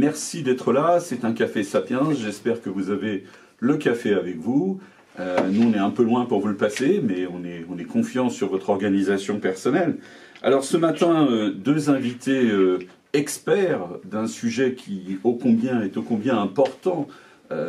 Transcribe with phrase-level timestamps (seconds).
[0.00, 0.98] merci d'être là.
[0.98, 2.08] C'est un café Sapiens.
[2.12, 3.24] J'espère que vous avez
[3.58, 4.80] le café avec vous.
[5.18, 7.78] Euh, nous, on est un peu loin pour vous le passer, mais on est, on
[7.78, 9.98] est confiant sur votre organisation personnelle.
[10.42, 12.78] Alors ce matin, euh, deux invités euh,
[13.12, 17.06] experts d'un sujet qui ô combien est ô combien important,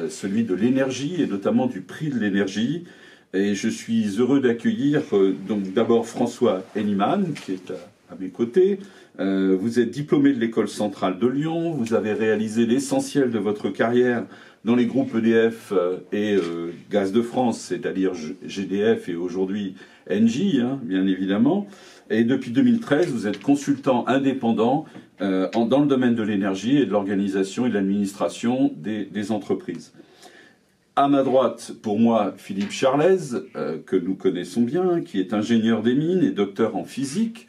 [0.09, 2.83] celui de l'énergie et notamment du prix de l'énergie.
[3.33, 5.01] Et je suis heureux d'accueillir
[5.47, 8.79] donc d'abord François Henniman, qui est à, à mes côtés.
[9.17, 11.71] vous êtes diplômé de l'école centrale de Lyon.
[11.71, 14.25] Vous avez réalisé l'essentiel de votre carrière
[14.63, 18.13] dans les groupes EDF euh, et euh, Gaz de France, c'est-à-dire
[18.45, 19.75] GDF et aujourd'hui
[20.09, 21.67] Engie, hein, bien évidemment.
[22.09, 24.85] Et depuis 2013, vous êtes consultant indépendant
[25.21, 29.93] euh, dans le domaine de l'énergie et de l'organisation et de l'administration des, entreprises.
[30.95, 33.17] À ma droite, pour moi, Philippe Charlez,
[33.85, 37.47] que nous connaissons bien, qui est ingénieur des mines et docteur en physique,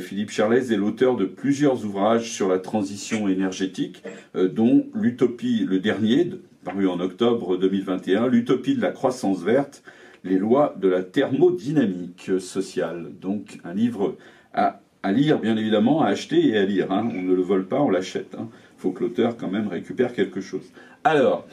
[0.00, 4.02] Philippe Charlez est l'auteur de plusieurs ouvrages sur la transition énergétique,
[4.34, 6.30] dont L'Utopie, le dernier,
[6.64, 9.82] paru en octobre 2021, L'utopie de la croissance verte,
[10.24, 13.10] les lois de la thermodynamique sociale.
[13.20, 14.16] Donc un livre
[14.54, 14.80] à,
[15.12, 16.92] lire, bien évidemment, à acheter et à lire.
[16.92, 17.08] Hein.
[17.12, 18.28] On ne le vole pas, on l'achète.
[18.34, 18.48] Il hein.
[18.78, 20.70] faut que l'auteur quand même récupère quelque chose.
[21.04, 21.46] Alors,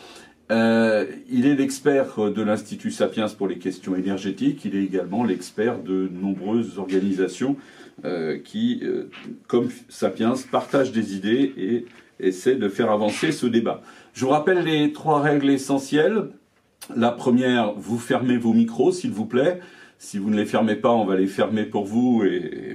[0.51, 4.66] euh, il est l'expert de l'Institut Sapiens pour les questions énergétiques.
[4.66, 7.88] Il est également l'expert de nombreuses organisations euh,
[8.44, 9.09] qui, euh,
[9.47, 11.86] comme Sapiens, partagent des idées et
[12.19, 13.81] essaient de faire avancer ce débat.
[14.14, 16.30] Je vous rappelle les trois règles essentielles.
[16.95, 19.59] La première, vous fermez vos micros, s'il vous plaît.
[19.97, 22.23] Si vous ne les fermez pas, on va les fermer pour vous,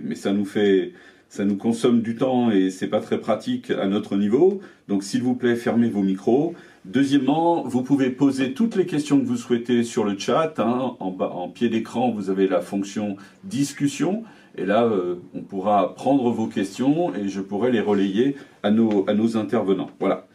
[0.02, 0.92] mais ça nous fait,
[1.28, 4.60] ça nous consomme du temps et c'est pas très pratique à notre niveau.
[4.88, 6.54] Donc, s'il vous plaît, fermez vos micros.
[6.84, 10.54] Deuxièmement, vous pouvez poser toutes les questions que vous souhaitez sur le chat.
[10.58, 10.96] Hein.
[11.00, 14.22] En, bas, en pied d'écran, vous avez la fonction discussion.
[14.56, 19.08] Et là, euh, on pourra prendre vos questions et je pourrai les relayer à nos,
[19.08, 19.90] à nos intervenants.
[19.98, 20.26] Voilà.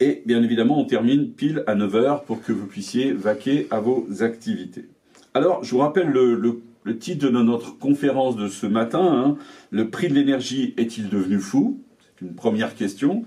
[0.00, 4.06] Et bien évidemment, on termine pile à 9h pour que vous puissiez vaquer à vos
[4.20, 4.86] activités.
[5.34, 6.62] Alors, je vous rappelle le,
[6.98, 9.02] titre de notre conférence de ce matin.
[9.02, 9.36] Hein.
[9.70, 11.80] Le prix de l'énergie est-il devenu fou?
[12.00, 13.24] C'est une première question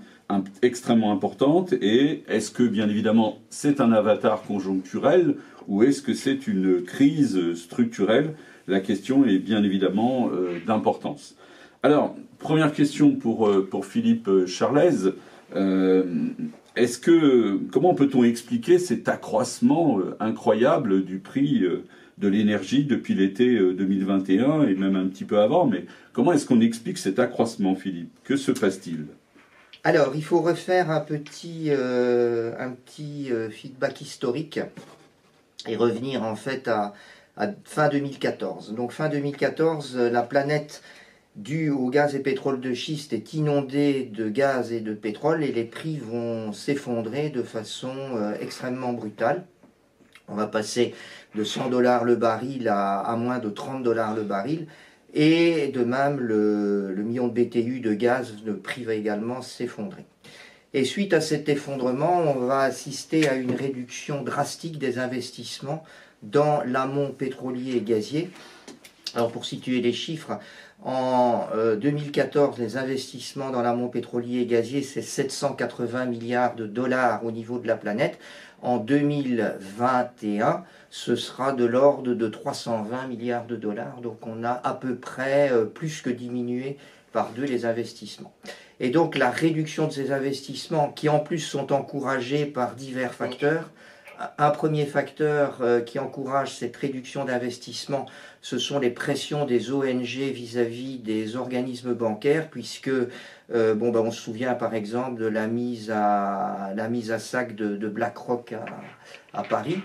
[0.62, 1.72] extrêmement importante.
[1.74, 5.36] Et est-ce que, bien évidemment, c'est un avatar conjoncturel
[5.68, 8.34] ou est-ce que c'est une crise structurelle?
[8.68, 11.36] La question est bien évidemment euh, d'importance.
[11.84, 15.10] Alors, première question pour, euh, pour Philippe Charlez.
[15.56, 16.04] Euh,
[16.76, 21.64] est-ce que comment peut-on expliquer cet accroissement incroyable du prix
[22.18, 25.66] de l'énergie depuis l'été 2021 euh, et même un petit peu avant?
[25.66, 28.12] Mais comment est-ce qu'on explique cet accroissement, Philippe?
[28.22, 29.06] Que se passe-t-il?
[29.82, 34.60] Alors, il faut refaire un petit, un petit feedback historique
[35.66, 36.94] et revenir en fait à,
[37.64, 38.74] fin 2014.
[38.74, 40.82] Donc fin 2014, la planète
[41.36, 45.52] dû au gaz et pétrole de schiste est inondé de gaz et de pétrole et
[45.52, 49.44] les prix vont s'effondrer de façon euh, extrêmement brutale.
[50.28, 50.94] On va passer
[51.34, 54.66] de 100 dollars le baril à, moins de 30 dollars le baril.
[55.14, 60.06] Et de même, le, le, million de BTU de gaz, le prix va également s'effondrer.
[60.72, 65.84] Et suite à cet effondrement, on va assister à une réduction drastique des investissements
[66.22, 68.30] dans l'amont pétrolier et gazier.
[69.14, 70.38] Alors pour situer les chiffres,
[70.84, 71.46] en
[71.80, 77.30] 2014, euh, les investissements dans l'amont pétrolier et gazier, c'est 780 milliards de dollars au
[77.30, 78.18] niveau de la planète.
[78.62, 84.00] En 2021, ce sera de l'ordre de 320 milliards de dollars.
[84.00, 86.78] Donc on a à peu près euh, plus que diminué
[87.12, 88.32] par deux les investissements.
[88.80, 93.70] Et donc la réduction de ces investissements, qui en plus sont encouragés par divers facteurs,
[94.38, 98.06] un premier facteur euh, qui encourage cette réduction d'investissement,
[98.40, 102.90] ce sont les pressions des ONG vis-à-vis des organismes bancaires, puisque
[103.54, 107.18] euh, bon, ben, on se souvient par exemple de la mise à, la mise à
[107.18, 108.54] sac de, BlackRock
[109.32, 109.80] à, Paris,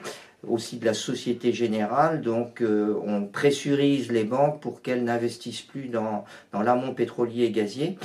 [0.47, 2.21] aussi de la Société Générale.
[2.21, 7.51] Donc euh, on pressurise les banques pour qu'elles n'investissent plus dans, dans l'amont pétrolier et
[7.51, 7.97] gazier.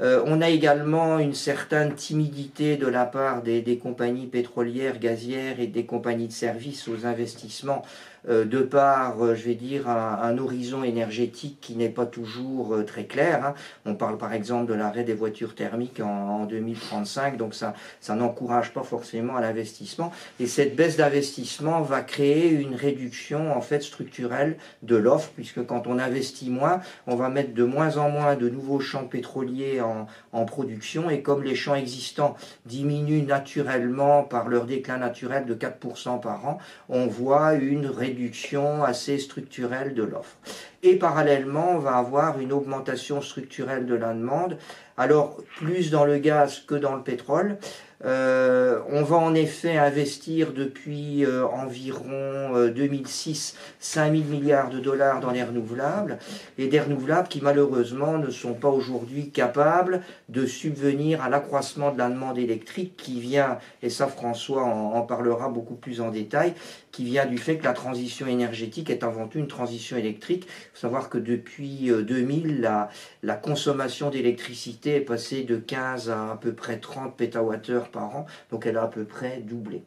[0.00, 5.66] Euh, on a également une certaine timidité de la part des, compagnies pétrolières, gazières et
[5.66, 7.82] des compagnies de services aux investissements
[8.26, 13.04] de par, euh, je vais dire, un, horizon énergétique qui n'est pas toujours euh, très
[13.04, 13.44] clair.
[13.44, 13.54] Hein.
[13.86, 18.72] On parle par exemple de l'arrêt des voitures thermiques en, 2035, donc ça, ça n'encourage
[18.72, 20.12] pas forcément à l'investissement.
[20.40, 25.86] Et cette baisse d'investissement va créer une réduction en fait structurelle de l'offre, puisque quand
[25.86, 30.06] on investit moins, on va mettre de moins en moins de nouveaux champs pétroliers en,
[30.32, 32.36] en production, et comme les champs existants
[32.66, 36.58] diminuent naturellement par leur déclin naturel de 4% par an,
[36.88, 40.36] on voit une réduction assez structurelle de l'offre.
[40.82, 44.58] Et parallèlement, on va avoir une augmentation structurelle de la demande,
[44.96, 47.58] alors plus dans le gaz que dans le pétrole.
[48.04, 55.20] Euh, on va en effet investir depuis euh, environ 2006 5 000 milliards de dollars
[55.20, 56.18] dans les renouvelables
[56.58, 61.98] et des renouvelables qui malheureusement ne sont pas aujourd'hui capables de subvenir à l'accroissement de
[61.98, 66.54] la demande électrique qui vient, et ça François en parlera beaucoup plus en détail,
[66.98, 70.46] qui vient du fait que la transition énergétique est avant tout une transition électrique.
[70.48, 72.86] Il faut savoir que depuis 2000, euh,
[73.22, 78.26] la, consommation d'électricité est passée de 15 à à peu près 30 pétawattheures par an,
[78.50, 79.84] donc elle a à peu près doublé.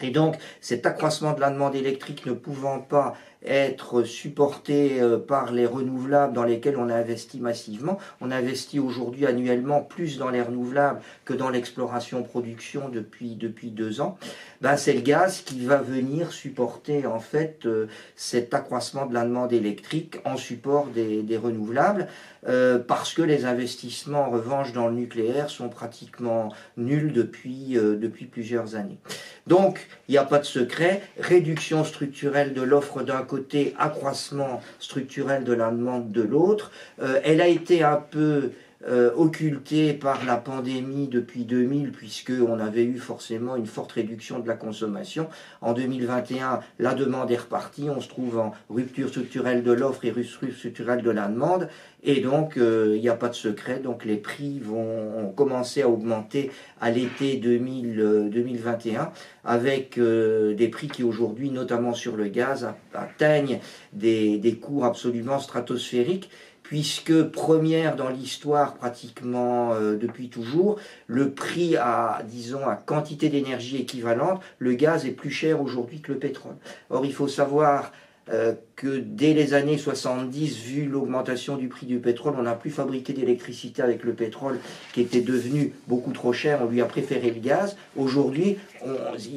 [0.00, 3.14] Et donc, cet accroissement de la demande électrique ne pouvant pas
[3.44, 7.98] être supporté euh, par les renouvelables dans lesquels on a investi massivement.
[8.20, 14.18] On investit aujourd'hui annuellement plus dans les renouvelables que dans l'exploration-production depuis, depuis deux ans.
[14.60, 17.86] Ben, c'est le gaz qui va venir supporter en fait euh,
[18.16, 22.08] cet accroissement de la demande électrique en support des, des renouvelables
[22.48, 28.26] euh, parce que les investissements en revanche dans le nucléaire sont pratiquement nuls depuis, depuis
[28.26, 28.98] plusieurs années.
[29.46, 35.44] Donc il n'y a pas de secret, réduction structurelle de l'offre d'un côté, accroissement structurel
[35.44, 36.72] de la demande de l'autre.
[37.00, 38.50] Euh, elle a été un peu
[38.86, 44.46] euh, occultée par la pandémie depuis 2000, puisqu'on avait eu forcément une forte réduction de
[44.46, 45.28] la consommation.
[45.60, 50.10] En 2021, la demande est repartie, on se trouve en rupture structurelle de l'offre et
[50.10, 51.68] rupture structurelle de la demande.
[52.04, 55.88] Et donc, euh, il n'y a pas de secret, donc les prix vont commencer à
[55.88, 59.04] augmenter à l'été 2021, euh,
[59.44, 63.58] avec euh, des prix qui aujourd'hui, notamment sur le gaz, atteignent
[63.92, 66.30] des, des cours absolument stratosphériques
[66.68, 74.42] puisque première dans l'histoire pratiquement depuis toujours, le prix à, disons, à quantité d'énergie équivalente,
[74.58, 76.56] le gaz est plus cher aujourd'hui que le pétrole.
[76.90, 77.90] Or, il faut savoir
[78.30, 82.70] euh, que dès les années 70, vu l'augmentation du prix du pétrole, on n'a plus
[82.70, 84.58] fabriqué d'électricité avec le pétrole
[84.92, 87.76] qui était devenu beaucoup trop cher, on lui a préféré le gaz.
[87.96, 88.58] Aujourd'hui,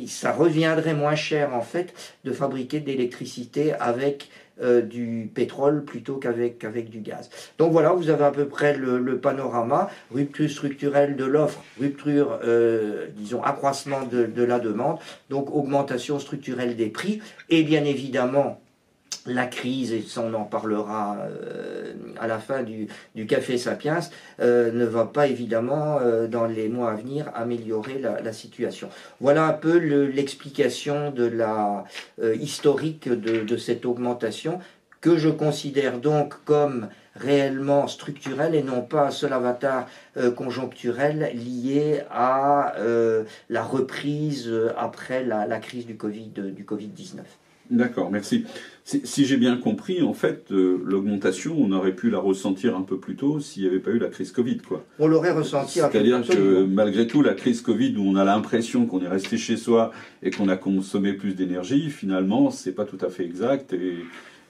[0.07, 1.93] ça reviendrait moins cher en fait
[2.25, 4.29] de fabriquer de l'électricité avec
[4.61, 7.29] euh, du pétrole plutôt qu'avec avec du gaz.
[7.57, 13.07] Donc voilà, vous avez à peu près le, panorama, rupture structurelle de l'offre, rupture, euh,
[13.15, 14.97] disons, accroissement de, de la demande,
[15.29, 18.59] donc augmentation structurelle des prix, et bien évidemment,
[19.25, 22.87] la crise, et ça on en parlera euh, à la fin du,
[23.27, 23.99] Café Sapiens,
[24.39, 28.89] euh, ne va pas évidemment euh, dans les mois à venir améliorer la, situation.
[29.19, 31.83] Voilà un peu l'explication de la
[32.39, 34.59] historique de, cette augmentation
[35.01, 39.87] que je considère donc comme réellement structurelle et non pas un seul avatar
[40.37, 42.73] conjoncturel lié à
[43.49, 46.53] la reprise après la, crise du Covid-19.
[46.53, 46.91] Du COVID
[47.71, 48.45] D'accord, merci.
[48.83, 52.97] Si, j'ai bien compris, en fait, euh, l'augmentation, on aurait pu la ressentir un peu
[52.97, 54.83] plus tôt s'il n'y avait pas eu la crise Covid, quoi.
[54.99, 55.79] On l'aurait ressenti.
[55.79, 59.55] C'est-à-dire que malgré tout, la crise Covid, où on a l'impression qu'on est resté chez
[59.55, 59.91] soi
[60.23, 63.99] et qu'on a consommé plus d'énergie, finalement, c'est pas tout à fait exact et,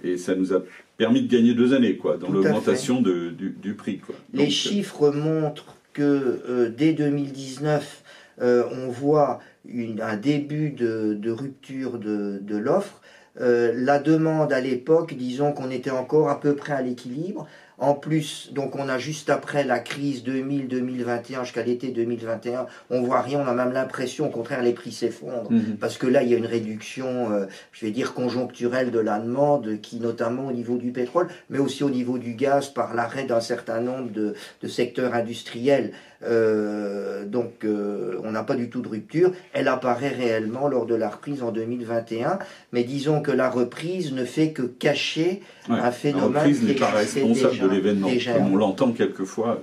[0.04, 0.64] et, ça nous a
[0.98, 4.16] permis de gagner deux années, quoi, dans l'augmentation du, du, prix, quoi.
[4.34, 8.04] Les chiffres montrent que euh, dès 2019,
[8.42, 13.01] euh, on voit une, un début de, de rupture de, de l'offre
[13.40, 17.48] euh, la demande à l'époque, disons qu'on était encore à peu près à l'équilibre.
[17.78, 23.22] En plus, donc on a juste après la crise 2000-2021 jusqu'à l'été 2021, on voit
[23.22, 25.78] rien, on a même l'impression au contraire les prix s'effondrent mhm.
[25.80, 29.18] parce que là il y a une réduction, euh, je vais dire conjoncturelle de la
[29.18, 33.24] demande qui notamment au niveau du pétrole, mais aussi au niveau du gaz par l'arrêt
[33.24, 35.92] d'un certain nombre de, de secteurs industriels.
[36.24, 39.32] Euh, donc euh, on n'a pas du tout de rupture.
[39.54, 42.40] Elle apparaît réellement lors de la reprise en 2021,
[42.72, 46.34] mais disons que la reprise ne fait que cacher un phénomène.
[46.34, 49.62] La reprise n'est pas responsable de l'événement, comme on l'entend quelquefois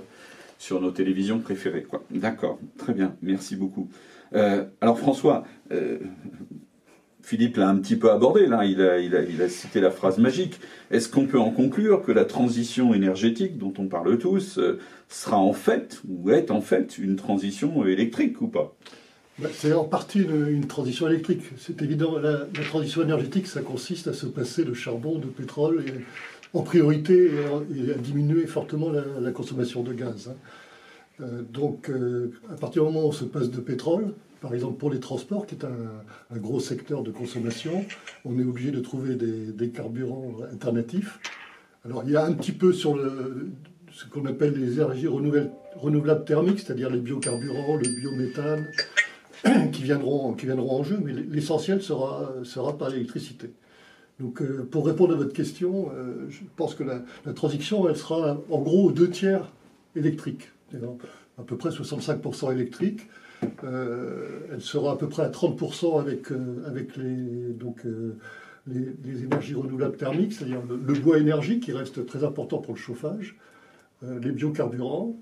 [0.57, 1.87] sur nos télévisions préférées.
[2.11, 3.89] D'accord, très bien, merci beaucoup.
[4.35, 5.43] Euh, alors François,
[7.21, 10.59] Philippe l'a un petit peu abordé, là, il a, cité la phrase magique.
[10.89, 15.37] Est-ce qu'on peut en conclure que la transition énergétique dont on parle tous euh, sera
[15.37, 18.73] en fait, ou est en fait, une transition électrique ou pas?
[19.37, 21.43] Bah, C'est en partie une, transition électrique.
[21.57, 25.83] C'est évident, la, transition énergétique, ça consiste à se passer de charbon, de pétrole,
[26.53, 27.31] en priorité,
[27.75, 30.29] et, à diminuer fortement la, consommation de gaz.
[30.29, 30.35] Hein.
[31.21, 34.77] Euh, donc, euh, à partir du moment où on se passe de pétrole, par exemple,
[34.77, 37.85] pour les transports, qui est un, gros secteur de consommation,
[38.25, 41.19] on est obligé de trouver des, carburants alternatifs.
[41.85, 42.97] Alors, il y a un petit peu sur
[43.91, 48.67] ce qu'on appelle les énergies renouvelables, thermiques, c'est-à-dire les biocarburants, le biométhane,
[49.71, 53.51] qui viendront, qui viendront en jeu, mais l'essentiel sera, sera par l'électricité.
[54.19, 57.95] Donc, euh, pour répondre à votre question, euh, je pense que la, la transition, elle
[57.95, 59.49] sera en gros deux tiers
[59.95, 60.49] électrique,
[61.37, 63.01] à peu près 65% électrique.
[63.63, 68.15] Euh, elle sera à peu près à 30% avec, euh, avec les, donc, euh,
[68.67, 73.37] les, énergies renouvelables thermiques, c'est-à-dire le, bois énergie qui reste très important pour le chauffage,
[74.01, 75.15] les biocarburants,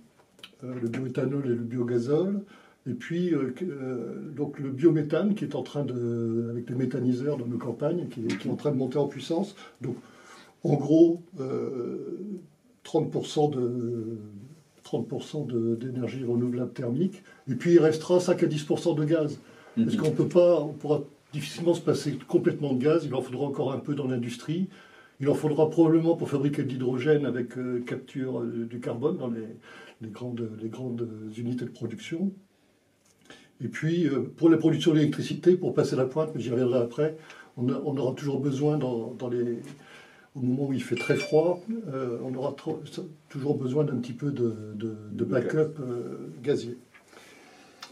[0.62, 2.42] le bioéthanol et le biogazole,
[2.88, 3.34] et puis
[4.36, 8.26] donc le biométhane qui est en train de, avec les méthaniseurs dans nos campagnes, qui,
[8.26, 9.56] est- en train de monter en puissance.
[9.82, 9.96] Donc
[10.64, 12.20] en gros, euh,
[12.84, 14.18] 30% de
[14.92, 19.40] 30% de- d'énergie renouvelable thermique, et puis il restera 5 à 10% de gaz.
[19.76, 19.98] Parce Mhm.
[20.02, 21.02] qu'on peut pas, on pourra
[21.34, 24.68] difficilement se passer complètement de gaz, il en faudra encore un peu dans l'industrie.
[25.20, 29.30] Il en faudra probablement pour fabriquer de l'hydrogène avec euh, capture euh, du carbone dans
[29.30, 29.48] les,
[30.02, 32.32] les grandes, les grandes unités de production.
[33.64, 37.18] Et puis, euh, pour la production d'électricité, pour passer la pointe, mais j'y reviendrai après,
[37.58, 39.58] on, a- on aura toujours besoin, dans, dans les,
[40.38, 41.62] au moment où il fait très froid,
[41.94, 42.80] euh, on aura trop-
[43.30, 46.78] toujours besoin d'un petit peu de, de- de backup euh, gazier.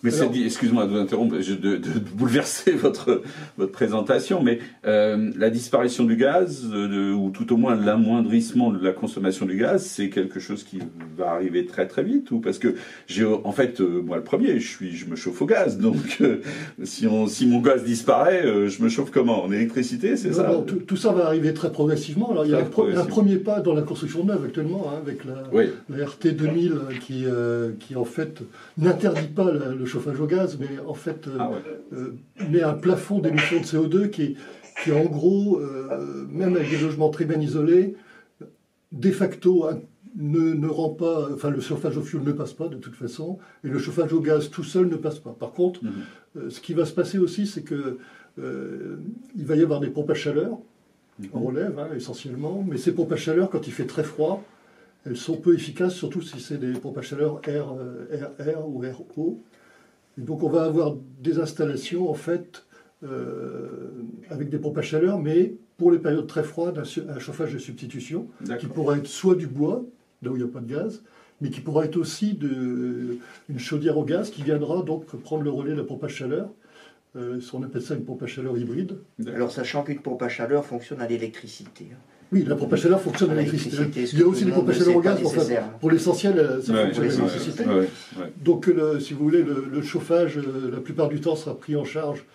[0.03, 3.21] Mais c'est dit, excuse-moi de vous interrompre, de, de bouleverser votre,
[3.57, 8.83] votre présentation, mais euh, la disparition du gaz, de- ou tout au moins l'amoindrissement de
[8.83, 10.79] la consommation du gaz, c'est quelque chose qui
[11.17, 12.75] va arriver très très vite, ou parce que
[13.07, 16.17] j'ai, en fait, euh, moi le premier, je suis, je me chauffe au gaz, donc
[16.21, 16.41] euh,
[16.83, 19.43] si, on, si mon gaz disparaît, je me chauffe comment?
[19.43, 20.47] En électricité, c'est ça?
[20.47, 22.31] non, tout, tout ça va arriver très progressivement.
[22.31, 25.43] Alors, il y a un, premier pas dans la construction neuve actuellement, hein, avec la,
[25.51, 27.25] Oui, la RT 2000 qui,
[27.79, 28.41] qui en fait
[28.77, 31.57] n'interdit pas le, le chauffage au gaz, mais en fait euh, ah ouais.
[31.93, 32.15] euh,
[32.49, 34.35] met un plafond d'émission de CO2 qui,
[34.83, 37.95] qui en gros, euh, même avec des logements très bien isolés,
[38.91, 39.79] de facto hein,
[40.17, 43.37] ne, ne rend pas, enfin le chauffage au fioul ne passe pas de toute façon,
[43.63, 45.35] et le chauffage au gaz tout seul ne passe pas.
[45.39, 45.91] Par contre, Mhm.
[46.37, 47.97] euh, ce qui va se passer aussi, c'est que
[48.39, 48.97] euh,
[49.37, 50.57] il va y avoir des pompes à chaleur
[51.33, 54.43] en relève hein, essentiellement, mais ces pompes à chaleur, quand il fait très froid,
[55.05, 58.81] elles sont peu efficaces, surtout si c'est des pompes à chaleur RR ou
[59.15, 59.39] RO.
[60.17, 62.65] Et donc on va avoir des installations en fait
[63.03, 63.89] euh,
[64.29, 68.27] avec des pompes à chaleur, mais pour les périodes très froides, un, chauffage de substitution
[68.59, 69.83] qui pourra être soit du bois,
[70.21, 71.03] là où il n'y a pas de gaz,
[71.41, 73.17] mais qui pourra être aussi de,
[73.49, 76.49] une chaudière au gaz qui viendra donc prendre le relais de la pompe à chaleur.
[77.17, 78.97] Euh, on appelle ça une pompe à chaleur hybride.
[79.27, 81.87] Alors, sachant qu'une pompe à chaleur fonctionne à l'électricité.
[82.31, 83.77] Oui, la pompe à chaleur fonctionne à l'électricité.
[84.13, 85.69] Il y a aussi des le pompes à chaleur ne au gaz, nécessaire.
[85.79, 87.63] pour l'essentiel, euh, ça Ouais, fonctionne à l'électricité.
[87.65, 87.79] ouais, ouais,
[88.19, 88.33] ouais.
[88.43, 91.75] Donc, le- si vous voulez, le, le chauffage, euh, la plupart du temps, sera pris
[91.75, 92.25] en charge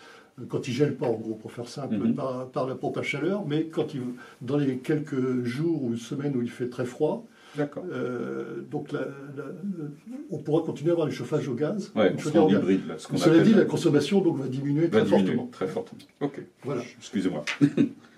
[0.41, 2.15] euh, quand il gèle pas, en gros, pour faire simple, Mhm.
[2.15, 3.45] par, par la pompe à chaleur.
[3.47, 4.01] Mais quand il,
[4.43, 7.83] dans les quelques jours ou semaines où il fait très froid, D'accord.
[7.93, 9.45] euh, donc la- la-
[9.77, 9.91] le-
[10.31, 11.91] on pourra continuer à avoir les chauffages au gaz.
[11.97, 12.95] Ouais, on hybride là.
[12.97, 15.49] Ce Cela dit, la la- consommation donc, va diminuer va très diminuer fortement.
[15.51, 16.01] très fortement.
[16.21, 16.41] Ok.
[16.65, 16.83] Voilà.
[16.99, 17.45] Excusez-moi.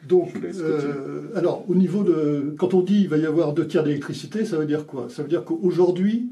[0.09, 2.55] Donc, euh, alors, au niveau de.
[2.59, 5.07] Quand on dit il va y avoir deux tiers d'électricité, ça veut dire quoi?
[5.09, 6.31] Ça veut dire qu'aujourd'hui,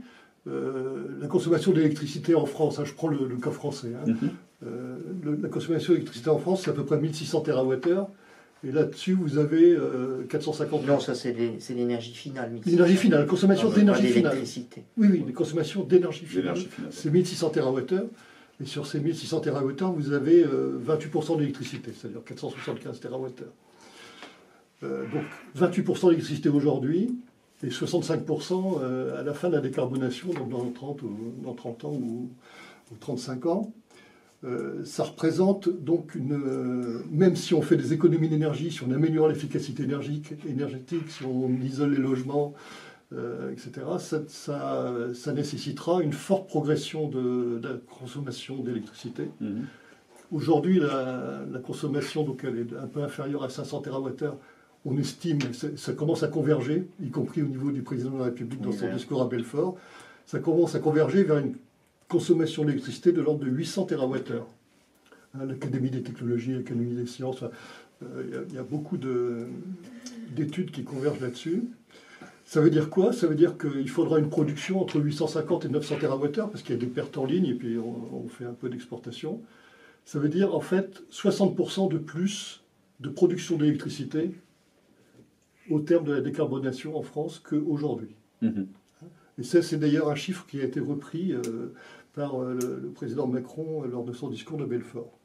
[0.48, 4.16] euh, la consommation d'électricité en France, hein, je prends le, le cas français, hein, Mhm.
[4.66, 8.06] euh, le- la consommation d'électricité en France, c'est à peu près 1600 TWh.
[8.62, 12.50] Et là-dessus, vous avez euh, 450 Non, ça, c'est l'é- c'est l'énergie finale.
[12.52, 12.66] Mix.
[12.66, 14.36] L'énergie finale, consommation Ah, d'énergie finale.
[14.98, 16.56] Oui, oui, les consommations d'énergie finale.
[16.56, 16.90] Finale.
[16.92, 18.08] C'est 1600 TWh.
[18.60, 23.26] Et sur ces 1600 TWh, vous avez euh, 28% d'électricité, c'est-à-dire 475 TWh.
[24.82, 25.24] Euh, donc
[25.58, 27.14] 28% d'électricité aujourd'hui
[27.62, 31.84] et 65% euh, à la fin de la décarbonation, donc dans 30, ou, dans 30
[31.84, 32.30] ans ou,
[32.90, 33.72] ou 35 ans.
[34.42, 36.32] Euh, ça représente donc une.
[36.32, 41.50] euh, même si on fait des économies d'énergie, si on améliore l'efficacité énergétique, si on
[41.62, 42.54] isole les logements,
[43.12, 49.30] euh, etc., ça, ça- ça nécessitera une forte progression de, de la consommation d'électricité.
[49.40, 49.64] Mhm.
[50.32, 54.28] Aujourd'hui, la, la consommation, donc elle est un peu inférieure à 500 TWh.
[54.84, 58.24] On estime, ça, ça commence à converger, y compris au niveau du président de la
[58.26, 59.76] République dans Oui, son discours à Belfort.
[60.26, 61.54] Ça commence à converger vers une
[62.08, 64.42] consommation d'électricité de l'ordre de 800 TWh.
[65.34, 69.46] Hein, L'Académie des technologies, l'Académie des sciences, euh, il y y, a beaucoup de-
[70.34, 71.64] d'études qui convergent là-dessus.
[72.50, 73.12] Ça veut dire quoi?
[73.12, 76.78] Ça veut dire qu'il faudra une production entre 850 et 900 TWh, parce qu'il y
[76.78, 79.40] a des pertes en ligne et puis on, on fait un peu d'exportation.
[80.04, 82.64] Ça veut dire en fait 60% de plus
[82.98, 84.32] de production d'électricité
[85.70, 88.16] au terme de la décarbonation en France qu'aujourd'hui.
[88.42, 88.66] Mhm.
[89.38, 91.72] Et ça, c'est d'ailleurs un chiffre qui a été repris euh,
[92.14, 95.19] par euh, le, le président Macron euh, lors de son discours de Belfort.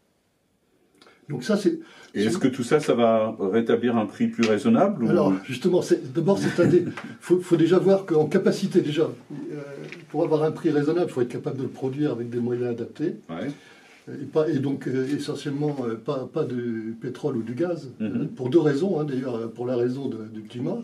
[1.30, 1.80] Donc ça, c'est...
[2.14, 5.82] Et est-ce que tout ça, ça va rétablir un prix plus raisonnable ou- Alors, justement,
[6.14, 6.86] d'abord, c'est un des...
[7.20, 9.62] faut, faut déjà voir qu'en capacité, déjà, euh,
[10.10, 12.70] pour avoir un prix raisonnable, il faut être capable de le produire avec des moyens
[12.70, 13.16] adaptés.
[13.30, 13.50] Ouais.
[14.08, 18.28] Et, pas, et donc euh, essentiellement euh, pas, pas de pétrole ou du gaz, Mhm.
[18.36, 20.78] pour deux raisons, hein, d'ailleurs, pour la raison de- du climat,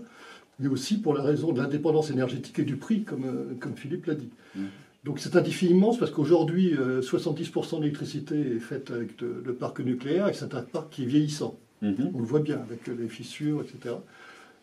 [0.60, 3.26] mais aussi pour la raison de l'indépendance énergétique et du prix, comme,
[3.60, 4.30] comme Philippe l'a dit.
[4.56, 4.66] Mhm.
[5.03, 9.41] Donc c'est un défi immense parce qu'aujourd'hui, euh, 70% de l'électricité est faite avec de-
[9.43, 11.58] le parc nucléaire et c'est un parc qui est vieillissant.
[11.81, 12.12] Mhm.
[12.13, 13.96] On le voit bien avec les fissures, etc.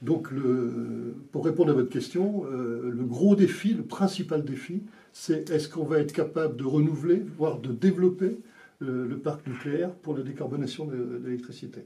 [0.01, 5.51] Donc, le- pour répondre à votre question, euh, le gros défi, le principal défi, c'est
[5.51, 8.39] est-ce qu'on va être capable de renouveler, voire de développer
[8.81, 11.81] euh, le parc nucléaire pour la décarbonation de, de l'électricité?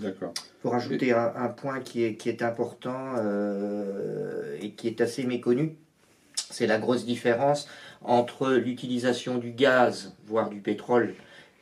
[0.00, 0.32] D'accord.
[0.62, 5.24] Pour ajouter un, un point qui est, qui est important euh, et qui est assez
[5.24, 5.74] méconnu,
[6.36, 7.66] c'est la grosse différence
[8.02, 11.14] entre l'utilisation du gaz, voire du pétrole,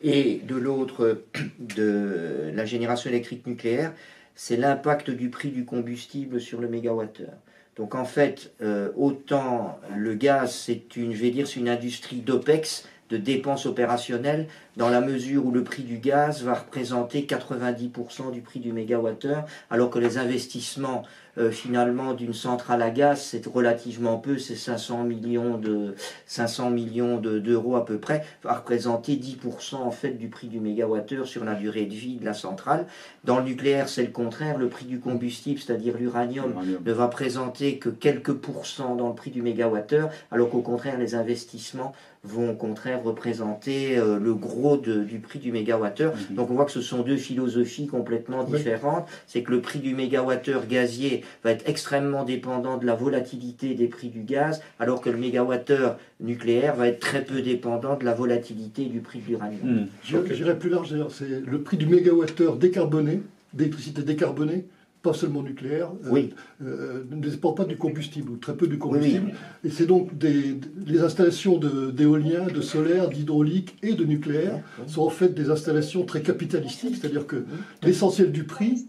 [0.02, 1.22] et de l'autre
[1.58, 3.92] de la génération électrique nucléaire,
[4.34, 7.38] c'est l'impact du prix du combustible sur le mégawattheure.
[7.76, 13.16] Donc en fait, euh, autant le gaz, c'est une, je c'est une industrie d'OPEX, de
[13.16, 18.60] dépenses opérationnelles, dans la mesure où le prix du gaz va représenter 90% du prix
[18.60, 21.04] du mégawattheure, alors que les investissements
[21.38, 25.94] euh, finalement d'une centrale à gaz, c'est relativement peu, c'est 500 millions de
[26.26, 30.60] 500 millions de- d'euros à peu près, va représenter 10% en fait du prix du
[30.60, 32.86] mégawattheure sur la durée de vie de la centrale.
[33.24, 36.82] Dans le nucléaire, c'est le contraire, le prix du combustible, c'est-à-dire l'uranium, Uranium.
[36.84, 41.14] ne va présenter que quelques pourcents dans le prix du mégawattheure, alors qu'au contraire, les
[41.14, 41.92] investissements
[42.26, 46.14] vont au contraire représenter euh, le gros de- du prix du mégawattheure.
[46.30, 46.36] Mhm.
[46.36, 48.56] Donc on voit que ce sont deux philosophies complètement Oui.
[48.58, 49.06] différentes.
[49.26, 53.86] C'est que le prix du mégawattheure gazier va être extrêmement dépendant de la volatilité des
[53.88, 58.14] prix du gaz, alors que le mégawattheure nucléaire va être très peu dépendant de la
[58.14, 59.86] volatilité du prix de l'uranium.
[60.04, 63.20] J'irai plus large d'ailleurs, c'est le prix du mégawattheure décarboné,
[63.52, 64.64] d'électricité décarbonée,
[65.06, 66.34] pas seulement nucléaire, euh, Oui.
[66.62, 69.26] euh, ne dépend pas du combustible, ou très peu du combustible.
[69.28, 69.68] oui.
[69.68, 75.02] Et c'est donc des, les installations de- d'éolien, de, solaire, d'hydraulique et de nucléaire sont
[75.02, 77.44] en fait des installations très capitalistiques, c'est-à-dire que
[77.84, 78.86] l'essentiel du prix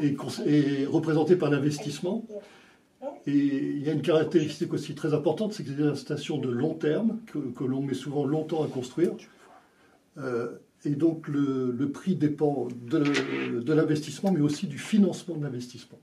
[0.00, 2.26] est, représenté par l'investissement.
[3.26, 3.32] Et
[3.76, 6.74] il y a une caractéristique aussi très importante, c'est que c'est des installations de long
[6.74, 9.12] terme, que, que l'on met souvent longtemps à construire.
[10.18, 10.48] Euh,
[10.84, 15.98] et donc le, le prix dépend de, de l'investissement, mais aussi du financement de l'investissement.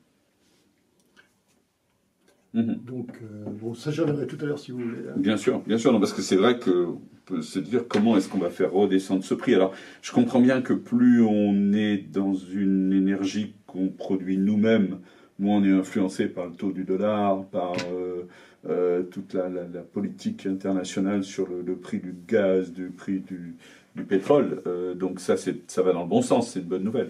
[2.54, 2.80] Mhm.
[2.86, 5.00] Donc, euh, bon, ça j'y reviendrai tout à l'heure si vous voulez.
[5.10, 5.14] hein.
[5.18, 8.30] Bien sûr, bien sûr, non, parce que c'est vrai qu'on peut se dire comment est-ce
[8.30, 9.54] qu'on va faire redescendre ce prix.
[9.54, 15.00] Alors, je comprends bien que plus on est dans une énergie qu'on produit nous-mêmes,
[15.40, 18.24] moins on est influencé par le taux du dollar, par euh,
[18.70, 23.20] euh, toute la, la- la politique internationale sur le, le prix du gaz, du prix
[23.20, 23.56] du,
[23.98, 24.62] du pétrole.
[24.68, 27.10] Euh, donc ça, c'est, ça va dans le bon sens, c'est une bonne nouvelle.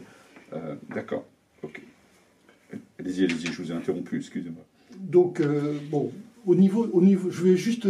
[0.53, 1.25] Euh, d'accord,
[1.61, 1.81] ok.
[2.99, 4.63] Allez-y, allez-y, je vous ai interrompu, excusez-moi.
[4.99, 6.11] Donc, euh, bon,
[6.45, 7.85] au niveau, au niveau, je vais juste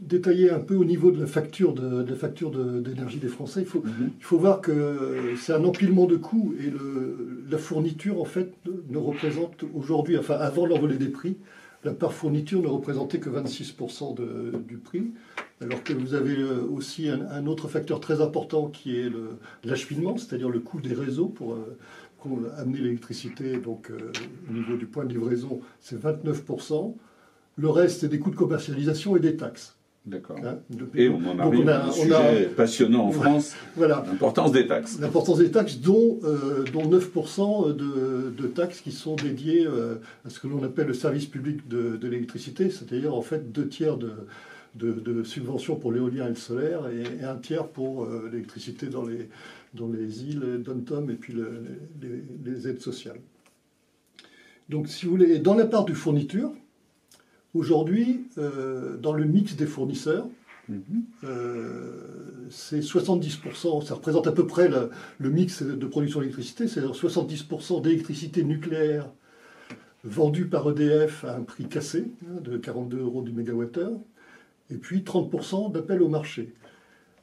[0.00, 3.28] détailler un peu au niveau de la facture de, de la facture de- d'énergie des
[3.28, 3.60] Français.
[3.60, 4.10] Il faut, Mhm.
[4.18, 8.52] il faut voir que c'est un empilement de coûts et le, la fourniture, en fait,
[8.88, 11.36] ne représente aujourd'hui, enfin avant l'envolée des prix,
[11.84, 15.10] la part fourniture ne représentait que 26% de- du prix,
[15.60, 19.10] alors que vous avez euh, aussi un, autre facteur très important qui est
[19.64, 21.76] l'acheminement, c'est-à-dire le coût des réseaux pour, euh,
[22.58, 23.56] amener l'électricité.
[23.56, 24.12] Donc, euh,
[24.48, 26.94] au niveau du point de livraison, c'est 29%.
[27.56, 29.76] Le reste, c'est des coûts de commercialisation et des taxes.
[30.06, 30.38] D'accord.
[30.44, 30.58] hein.
[30.94, 34.02] Et on en arrive à un sujet a- passionnant en France, Voilà.
[34.06, 34.98] l'importance des taxes.
[34.98, 40.30] L'importance des taxes, dont, euh, dont 9% de, de taxes qui sont dédiées euh, à
[40.30, 43.98] ce que l'on appelle le service public de, de l'électricité, c'est-à-dire en fait deux tiers
[43.98, 44.10] de,
[45.24, 49.28] subventions pour l'éolien et le solaire et, et un tiers pour euh, l'électricité dans les,
[49.74, 51.62] dans les îles d'Ontom et puis le-
[52.00, 53.20] les, les aides sociales.
[54.70, 56.52] Donc si vous voulez, dans la part du fourniture,
[57.54, 60.28] aujourd'hui, euh, dans le mix des fournisseurs,
[60.68, 60.82] Mhm.
[61.24, 66.94] euh, c'est 70%, ça représente à peu près le, le mix de production d'électricité, c'est-à-dire
[66.94, 69.10] 70% d'électricité nucléaire
[70.04, 73.98] vendue par EDF à un prix cassé hein, de 42 euros du mégawattheure,
[74.70, 76.54] et puis 30% d'appel au marché.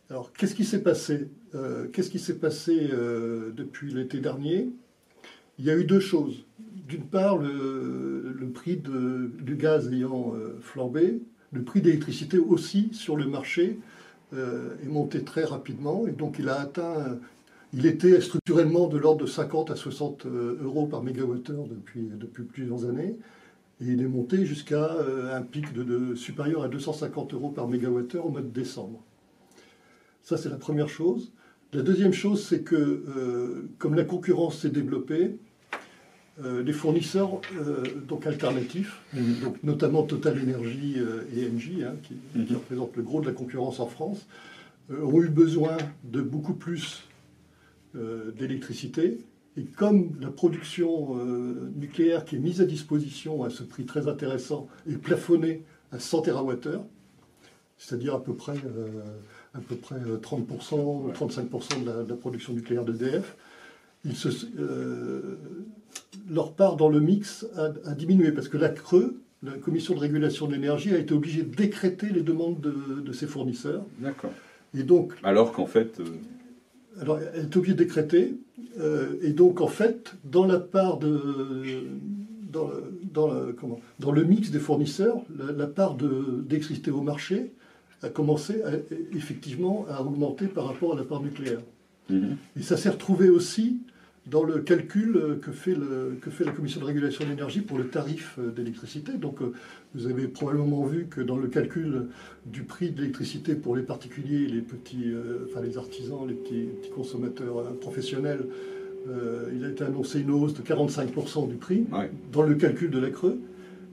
[0.10, 2.90] Alors, qu'est-ce qui s'est passé Euh, Qu'est-ce qui s'est passé
[3.56, 4.70] depuis l'été dernier?
[5.58, 6.46] Il y a eu deux choses.
[6.88, 11.22] D'une part, le, prix de- du gaz ayant euh, flambé,
[11.52, 13.80] le prix d'électricité aussi sur le marché
[14.34, 17.20] euh, est monté très rapidement et donc il a atteint,
[17.74, 22.44] il était structurellement de l'ordre de 50 à 60 euh, euros par mégawattheure depuis, depuis
[22.44, 23.18] plusieurs années
[23.82, 24.90] et il est monté jusqu'à
[25.34, 29.04] un pic de, de- supérieur à 250 euros par mégawattheure au mois de décembre.
[30.24, 31.32] Ça c'est la première chose.
[31.74, 35.38] La deuxième chose c'est que comme la concurrence s'est développée,
[36.44, 39.02] euh, les fournisseurs euh, donc alternatifs,
[39.42, 42.46] donc notamment Total Energy euh, et Engie, hein, qui, Mhm.
[42.46, 44.28] qui représentent le gros de la concurrence en France,
[44.92, 47.04] ont eu besoin de beaucoup plus
[47.94, 49.18] d'électricité.
[49.58, 51.16] Et comme la production
[51.76, 56.22] nucléaire qui est mise à disposition à ce prix très intéressant est plafonnée à 100
[56.22, 56.80] TWh,
[57.78, 58.56] c'est-à-dire à peu près,
[59.54, 63.36] à peu près 30% ou 35% de la, production nucléaire d'EDF,
[66.30, 70.48] leur part dans le mix a, diminué parce que la Creux, la Commission de régulation
[70.48, 73.86] de l'énergie, a été obligée de décréter les demandes de, ses fournisseurs.
[74.00, 74.32] D'accord.
[74.78, 75.14] Et donc.
[75.24, 76.00] Alors qu'en fait.
[76.00, 76.04] Euh,
[77.00, 78.36] alors, elle est obligée de décréter.
[78.80, 81.84] Euh, et donc, en fait, dans la part de.
[82.52, 82.72] Dans,
[83.14, 87.52] dans, comment, dans le mix des fournisseurs, la, part d'électricité au marché
[88.02, 88.62] a commencé
[89.14, 91.60] effectivement à augmenter par rapport à la part nucléaire.
[92.10, 92.38] Mhm.
[92.58, 93.82] Et ça s'est retrouvé aussi
[94.30, 97.78] dans le calcul que fait, le, que fait la Commission de régulation de l'énergie pour
[97.78, 99.14] le tarif d'électricité.
[99.14, 99.54] Donc euh,
[99.96, 102.08] vous avez probablement vu que dans le calcul
[102.46, 106.70] du prix de l'électricité pour les particuliers, les petits, euh, enfin les artisans, les petits,
[106.94, 108.46] consommateurs euh, professionnels,
[109.56, 111.86] il a été annoncé une hausse de 45% du prix
[112.34, 113.40] dans le calcul de la Creux.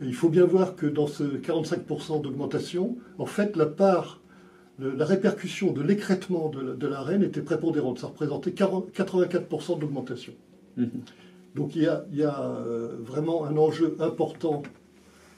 [0.03, 4.21] Et il faut bien voir que dans ce 45% d'augmentation, en fait, la part
[4.79, 7.99] la répercussion de l'écrètement de, la reine était prépondérante.
[8.01, 10.33] Ça représentait 84% d'augmentation.
[10.77, 10.91] Mhm.
[11.55, 14.63] Donc il y a, euh, vraiment un enjeu important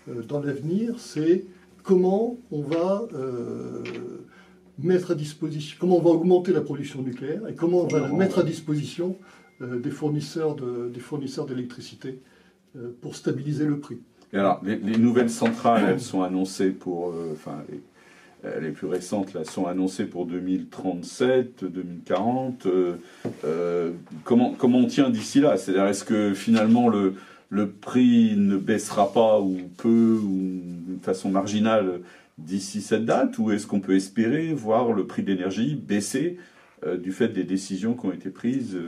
[0.08, 1.44] euh, dans l'avenir, c'est
[1.82, 3.82] comment on va euh,
[4.78, 8.38] mettre à disposition, comment on va augmenter la production nucléaire et comment on va mettre
[8.38, 9.16] à disposition
[9.60, 12.18] des fournisseurs des fournisseurs d'électricité
[13.00, 13.98] pour stabiliser le prix.
[14.34, 17.64] Et alors, les, nouvelles centrales, elles sont annoncées pour, enfin,
[18.60, 22.66] les plus récentes là, sont annoncées pour 2037, 2040.
[22.66, 22.96] Euh,
[23.44, 23.90] euh,
[24.24, 25.56] comment, comment on tient d'ici là?
[25.56, 27.14] C'est-à-dire, est-ce que finalement le,
[27.50, 32.00] le prix ne baissera pas ou peu ou de façon marginale
[32.38, 33.38] d'ici cette date?
[33.38, 36.38] Ou est-ce qu'on peut espérer voir le prix de l'énergie baisser
[36.98, 38.78] du fait des décisions qui ont été prises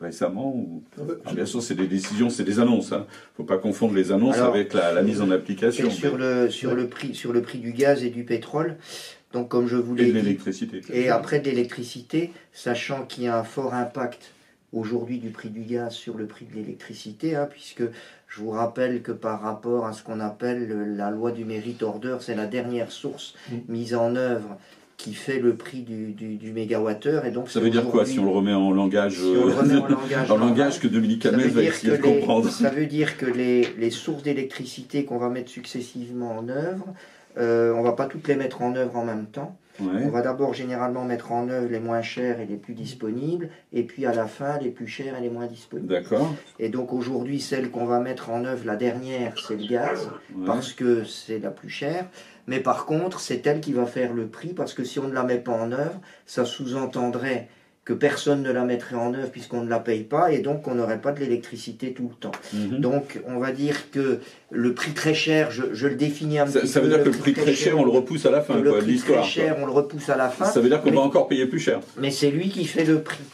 [0.00, 0.82] récemment ou...
[0.96, 2.88] Ah bah, bien sûr, c'est des décisions, c'est des annonces.
[2.90, 3.06] Il hein.
[3.08, 5.90] ne faut pas confondre les annonces avec la, mise en application.
[5.90, 8.76] Sur, le, sur, le prix, sur le prix du gaz et du pétrole,
[9.32, 10.10] donc comme je vous l'ai dit...
[10.10, 10.80] Et de l'électricité.
[10.92, 14.32] Et après de l'électricité, sachant qu'il y a un fort impact
[14.72, 17.82] aujourd'hui du prix du gaz sur le prix de l'électricité, hein, puisque
[18.28, 22.18] je vous rappelle que par rapport à ce qu'on appelle la loi du mérite order,
[22.20, 23.56] c'est la dernière source mm.
[23.68, 24.58] mise en œuvre
[24.98, 27.24] qui fait le prix du, du, mégawattheure.
[27.24, 29.54] Et donc ça veut dire quoi si on le remet en langage, si on le
[29.54, 33.16] remet en langage, en langage que Dominique Hamel va essayer de comprendre Ça veut dire
[33.16, 36.92] que les, les sources d'électricité qu'on va mettre successivement en œuvre,
[37.38, 39.56] euh, on va pas toutes les mettre en œuvre en même temps.
[39.80, 43.84] On va d'abord généralement mettre en œuvre les moins chères et les plus disponibles, et
[43.84, 45.88] puis à la fin les plus chères et les moins disponibles.
[45.88, 46.34] D'accord.
[46.58, 50.10] Et donc aujourd'hui, celle qu'on va mettre en œuvre, la dernière, c'est le gaz,
[50.46, 52.06] parce que c'est la plus chère.
[52.46, 55.14] Mais par contre, c'est elle qui va faire le prix, parce que si on ne
[55.14, 57.48] la met pas en œuvre, ça sous-entendrait
[57.88, 60.74] que personne ne la mettrait en œuvre puisqu'on ne la paye pas et donc on
[60.74, 62.32] n'aurait pas de l'électricité tout le temps.
[62.52, 62.80] Mhm.
[62.80, 64.18] Donc on va dire que
[64.50, 67.16] le prix très cher, je, le définis un ça, petit ça veut dire que le
[67.16, 69.72] prix très cher, on le repousse à la fin, le prix très cher, on le
[69.72, 70.44] repousse à la fin.
[70.44, 71.80] Ça veut dire qu'on va encore payer plus cher.
[71.96, 73.24] Mais c'est lui qui fait le prix.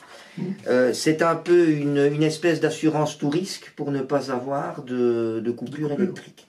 [0.69, 5.91] Euh, c'est un peu une, espèce d'assurance tout risque pour ne pas avoir de, coupure
[5.91, 6.47] électrique.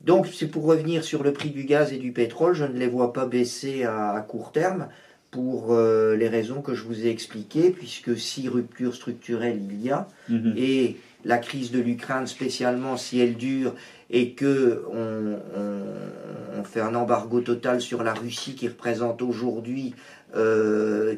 [0.00, 2.88] Donc c'est pour revenir sur le prix du gaz et du pétrole, je ne les
[2.88, 4.88] vois pas baisser à court terme
[5.32, 9.90] pour euh, les raisons que je vous ai expliquées, puisque si rupture structurelle il y
[9.90, 10.54] a, mhm.
[10.56, 13.74] et la crise de l'Ukraine spécialement si elle dure
[14.10, 15.38] et que on,
[16.64, 19.94] fait un embargo total sur la Russie qui représente aujourd'hui
[20.34, 21.16] 17% euh,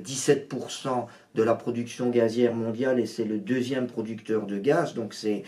[1.35, 5.45] de la production gazière mondiale et c'est le deuxième producteur de gaz, donc c'est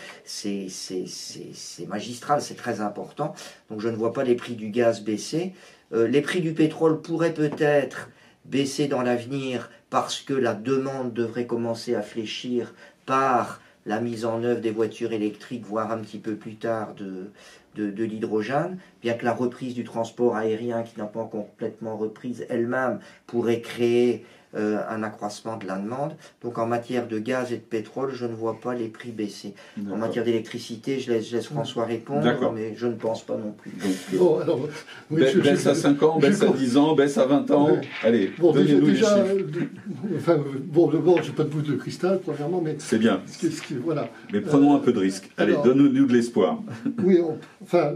[1.89, 3.35] magistral, c'est très important.
[3.71, 5.55] Donc je ne vois pas les prix du gaz baisser.
[5.93, 8.11] Euh, les prix du pétrole pourraient peut-être
[8.51, 14.43] baisser dans l'avenir parce que la demande devrait commencer à fléchir par la mise en
[14.43, 17.31] œuvre des voitures électriques, voire un petit peu plus tard de,
[17.77, 23.61] l'hydrogène, bien que la reprise du transport aérien, qui n'a pas complètement reprise elle-même, pourrait
[23.61, 26.13] créer euh, un accroissement de la demande.
[26.43, 29.55] Donc en matière de gaz et de pétrole, je ne vois pas les prix baisser.
[29.91, 33.73] En matière d'électricité, je laisse, François répondre, mais je ne pense pas non plus.
[34.15, 34.61] bon, alors,
[35.11, 37.69] baisse à 5 ans, baisse à 10 ans, baisse à 20 ans.
[38.03, 39.67] Allez, bon, donnez-nous déjà, les chiffres.
[40.17, 42.77] enfin, bon, d'abord, je n'ai pas de bout de cristal, premièrement, mais...
[42.79, 43.21] C'est bien.
[43.83, 44.09] voilà.
[44.33, 45.31] Mais prenons un peu de risque.
[45.37, 46.61] Allez, donne-nous de l'espoir.
[47.03, 47.19] oui,
[47.63, 47.93] enfin,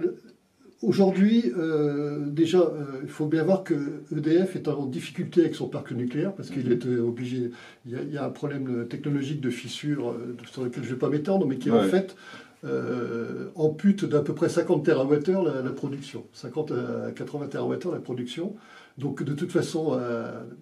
[0.83, 3.75] Aujourd'hui, euh, déjà, euh, il faut bien voir que
[4.17, 7.51] EDF est en difficulté avec son parc nucléaire parce qu'il est euh, obligé.
[7.85, 10.17] Il y, a, un problème technologique de fissure
[10.51, 12.17] sur lequel je ne vais pas m'étendre, mais qui en fait
[12.65, 18.01] euh, ampute d'à peu près 50 TWh la, la production, 50 à 80 TWh la
[18.01, 18.57] production.
[18.97, 19.99] Donc de toute façon,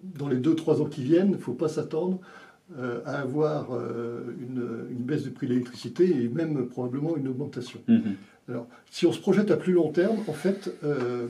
[0.03, 2.19] dans les 2-3 ans qui viennent, il ne faut pas s'attendre
[2.77, 7.27] euh, à avoir euh, une, une baisse du prix de l'électricité et même probablement une
[7.27, 7.79] augmentation.
[7.87, 8.13] Mhm.
[8.49, 11.27] Alors, si on se projette à plus long terme, en fait, euh,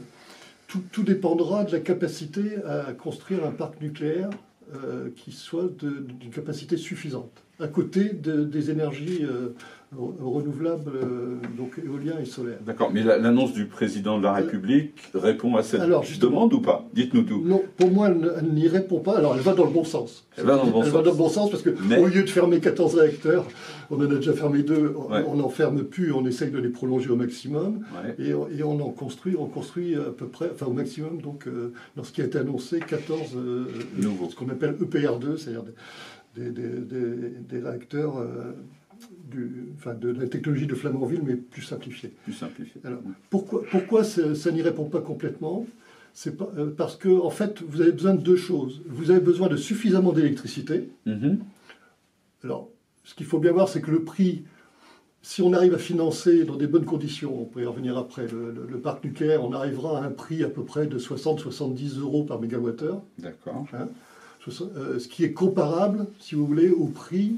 [0.67, 4.29] tout, dépendra de la capacité à construire un parc nucléaire
[4.73, 9.50] euh, qui soit d'une capacité suffisante, à côté de- des énergies euh,
[9.95, 12.60] re- renouvelables, euh, donc éolien et solaire.
[12.65, 16.62] D'accord, mais la- l'annonce du président de la République répond à cette Alors, demande ou
[16.62, 16.88] pas?
[16.93, 17.41] Dites-nous tout.
[17.43, 19.17] Non, pour moi, elle, n'y répond pas.
[19.17, 20.26] Alors, elle va dans le bon sens.
[20.38, 20.93] Elle va dans le bon Elle sens.
[20.93, 23.45] va dans le bon sens parce que Mais- au lieu de fermer 14 réacteurs,
[23.89, 24.93] on en a déjà fermé deux.
[24.98, 25.24] On- Ouais.
[25.28, 26.13] On n'en ferme plus.
[26.13, 27.80] On essaye de les prolonger au maximum.
[28.04, 28.15] Ouais.
[28.26, 31.48] Et, on- et on en construit, on construit à peu près, enfin au maximum, donc
[31.48, 33.65] euh, dans ce qui a été annoncé, 14 euh,
[33.98, 34.30] Nouveaux.
[34.30, 35.63] ce qu'on appelle EPR2, c'est-à-dire
[36.39, 38.54] des, des- des- des- des réacteurs euh,
[39.30, 42.12] du, enfin, de la technologie de Flamanville, mais plus simplifiée.
[42.23, 42.82] Plus simplifié.
[42.84, 42.99] Alors,
[43.30, 45.65] pourquoi, pourquoi ça, n'y répond pas complètement?
[46.13, 48.82] C'est euh, parce que, en fait, vous avez besoin de deux choses.
[48.88, 50.89] Vous avez besoin de suffisamment d'électricité.
[51.06, 51.39] Mhm.
[52.43, 52.69] Alors,
[53.04, 54.43] ce qu'il faut bien voir, c'est que le prix,
[55.21, 58.52] si on arrive à financer dans des bonnes conditions, on peut y revenir après, le,
[58.52, 62.23] le- le parc nucléaire, on arrivera à un prix à peu près de 60-70 euros
[62.23, 63.65] par mégawattheure, D'accord.
[63.73, 63.86] Euh,
[64.49, 67.33] ce qui est comparable, si vous voulez, au prix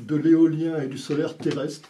[0.00, 1.88] de l'éolien et du solaire terrestre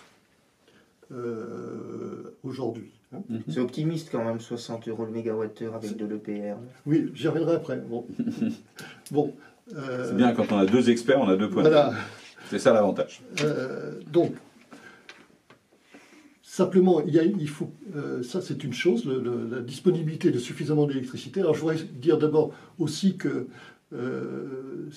[1.12, 2.90] euh, aujourd'hui.
[3.14, 3.18] hein.
[3.48, 6.56] C'est optimiste quand même, 60 euros le mégawattheure avec de l'EPR.
[6.86, 7.76] Oui, j'y reviendrai après.
[7.78, 8.06] Bon.
[9.10, 9.34] bon
[9.76, 11.90] euh, C'est bien, quand on a deux experts, on a deux points de Voilà.
[11.90, 11.96] vue.
[12.48, 13.22] C'est ça l'avantage.
[13.42, 14.32] Euh, donc,
[16.42, 20.30] simplement, il, y a- il faut, euh, ça c'est une chose, le- le- la disponibilité
[20.32, 21.40] de suffisamment d'électricité.
[21.40, 23.48] Alors je voudrais dire d'abord aussi que euh,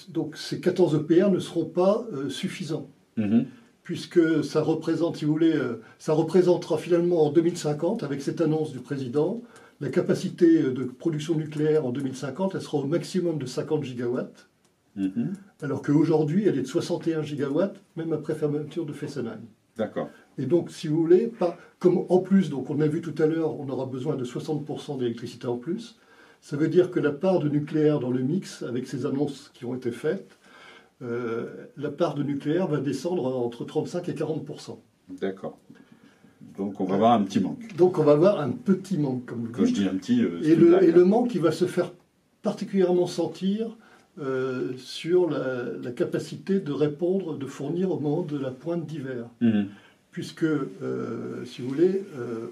[0.09, 3.45] donc, ces 14 EPR ne seront pas euh, suffisants, Mhm.
[3.83, 8.71] puisque ça représente, si vous voulez, euh, ça représentera finalement en 2050, avec cette annonce
[8.71, 9.41] du président,
[9.81, 14.47] la capacité de production nucléaire en 2050, elle sera au maximum de 50 gigawatts.
[14.95, 15.33] Mhm.
[15.63, 19.39] alors qu'aujourd'hui, elle est de 61 gigawatts, même après fermeture de Fessenheim.
[19.75, 20.07] D'accord.
[20.37, 23.25] Et donc, si vous voulez, pas, comme en plus, donc on a vu tout à
[23.25, 25.97] l'heure, on aura besoin de 60% d'électricité en plus,
[26.43, 29.63] ça veut dire que la part de nucléaire dans le mix, avec ces annonces qui
[29.63, 30.37] ont été faites,
[31.01, 31.45] euh,
[31.77, 34.77] la part de nucléaire va descendre entre 35 et 40%.
[35.21, 35.57] D'accord.
[36.57, 37.73] Donc on va avoir un petit manque.
[37.77, 39.83] Donc on va avoir un petit manque, comme vous Quand je dites.
[39.83, 40.93] dis un petit, euh, Et le, et hein.
[40.93, 41.93] le manque, il va se faire
[42.41, 43.77] particulièrement sentir
[44.19, 49.27] euh, sur la, la capacité de répondre, de fournir au moment de la pointe d'hiver.
[49.39, 49.67] Mhm.
[50.11, 52.03] Puisque, euh, si vous voulez,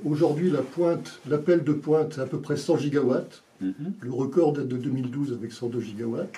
[0.06, 3.44] aujourd'hui, la pointe, l'appel de pointe, c'est à peu près 100 gigawatts.
[3.62, 3.94] Mhm.
[4.02, 6.32] Le record date de 2012 avec 102 gigawatts.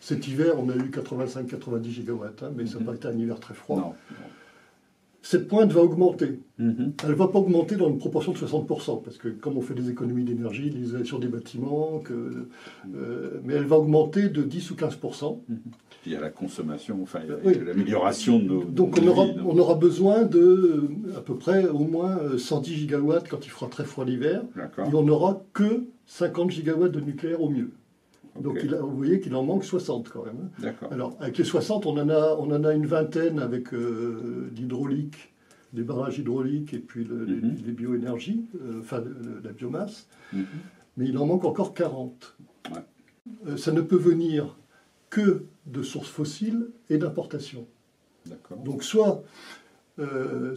[0.00, 3.38] Cet hiver, on a eu 85-90 gigawatts, hein, mais ça n'a pas été un hiver
[3.38, 3.76] très froid.
[3.76, 3.94] Non.
[5.22, 6.40] Cette pointe va augmenter.
[6.58, 6.94] Mhm.
[7.04, 9.74] Elle ne va pas augmenter dans une proportion de 60%, parce que comme on fait
[9.74, 12.46] des économies d'énergie, l'isolation des bâtiments, que,
[12.94, 15.42] euh, mais elle va augmenter de 10 ou 15%.
[16.06, 17.62] Il y a la consommation, enfin, il y a Oui.
[17.66, 18.64] l'amélioration de nos.
[18.64, 22.16] Donc de on aura, vies, on aura besoin de euh, à peu près au moins
[22.16, 26.90] euh, 110 gigawatts quand il fera très froid l'hiver, et on n'aura que 50 gigawatts
[26.92, 27.70] de nucléaire au mieux.
[28.40, 28.60] Donc Ok.
[28.64, 30.50] il a- vous voyez qu'il en manque 60 quand même.
[30.64, 30.72] hein.
[30.90, 35.32] Alors avec les 60, on en a, on en a une vingtaine avec euh, l'hydraulique,
[35.72, 37.56] des barrages hydrauliques et puis le- Mhm.
[37.64, 40.08] les bioénergies, euh, enfin le- la biomasse.
[40.32, 40.44] Mhm.
[40.96, 42.36] mais il en manque encore 40.
[42.72, 42.80] Ouais.
[43.46, 44.56] Euh, ça ne peut venir
[45.08, 47.66] que de sources fossiles et d'importation.
[48.26, 48.58] D'accord.
[48.58, 49.22] Donc soit,
[50.00, 50.54] euh,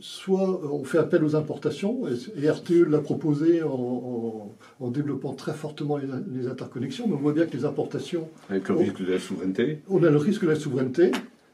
[0.00, 5.32] soit on fait appel aux importations, et, et RTE l'a proposé en, en- en développant
[5.32, 9.04] très fortement les, les interconnexions, mais on voit bien que les importations, Avec le risque
[9.04, 9.78] de la souveraineté.
[9.88, 11.12] on a le risque de la souveraineté.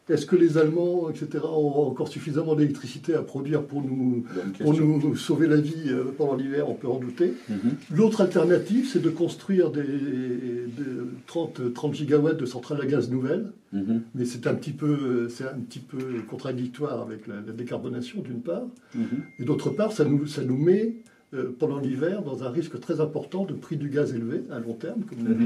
[0.08, 4.24] Est-ce que les Allemands, etc., ont encore suffisamment d'électricité à produire pour nous,
[4.58, 4.72] pour
[5.16, 7.34] sauver la vie euh, pendant l'hiver On peut en douter.
[7.48, 7.56] Mhm.
[7.94, 10.84] L'autre alternative, c'est de construire des, des
[11.26, 14.00] 30, 30 gigawatts de centrales à gaz nouvelles, Mhm.
[14.14, 18.40] mais c'est un, petit peu- c'est un petit peu contradictoire avec la, la décarbonation d'une
[18.40, 19.04] part, Mhm.
[19.40, 20.94] et d'autre part, ça nous, ça nous met
[21.34, 24.72] euh, pendant l'hiver dans un risque très important de prix du gaz élevé à long
[24.72, 25.02] terme,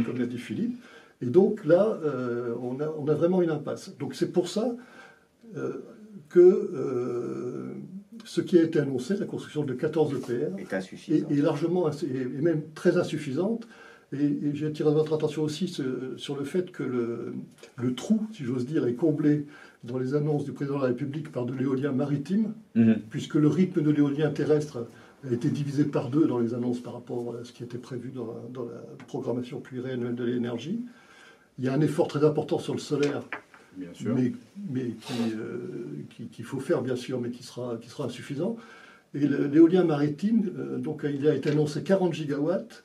[0.06, 0.76] comme l'a dit Philippe.
[1.22, 3.96] Et donc là, euh, on, a, on a vraiment une impasse.
[3.98, 4.74] Donc c'est pour ça
[5.56, 5.82] euh,
[6.28, 7.72] que euh,
[8.24, 11.28] ce qui a été annoncé, la construction de 14 EPR, est insuffisant.
[11.30, 13.66] est, est largement, et même très insuffisante.
[14.12, 17.32] Et, et j'ai attiré votre attention aussi ce- sur le fait que le,
[17.78, 19.46] le trou, si j'ose dire, est comblé
[19.84, 22.96] dans les annonces du président de la République par de l'éolien maritime, Mhm.
[23.10, 24.86] puisque le rythme de l'éolien terrestre
[25.28, 28.10] a été divisé par deux dans les annonces par rapport à ce qui était prévu
[28.10, 30.80] dans la, dans la programmation pluriannuelle de l'énergie.
[31.58, 33.22] Il y a un effort très important sur le solaire,
[33.76, 34.32] mais,
[34.70, 34.94] mais
[36.10, 38.56] qu'il qui, faut faire bien sûr, mais qui sera, qui sera insuffisant.
[39.14, 42.84] Et l'éolien maritime, donc il a été annoncé 40 gigawatts,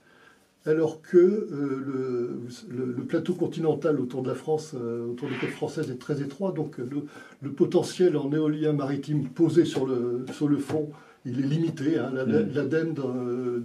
[0.65, 5.99] alors que le, le, plateau continental autour de la France, autour des côtes françaises, est
[5.99, 6.51] très étroit.
[6.51, 10.89] Donc le, potentiel en éolien maritime posé sur le, sur le fond,
[11.25, 11.97] il est limité.
[11.97, 12.11] Hein.
[12.11, 12.53] Mm.
[12.53, 12.93] L'ADEME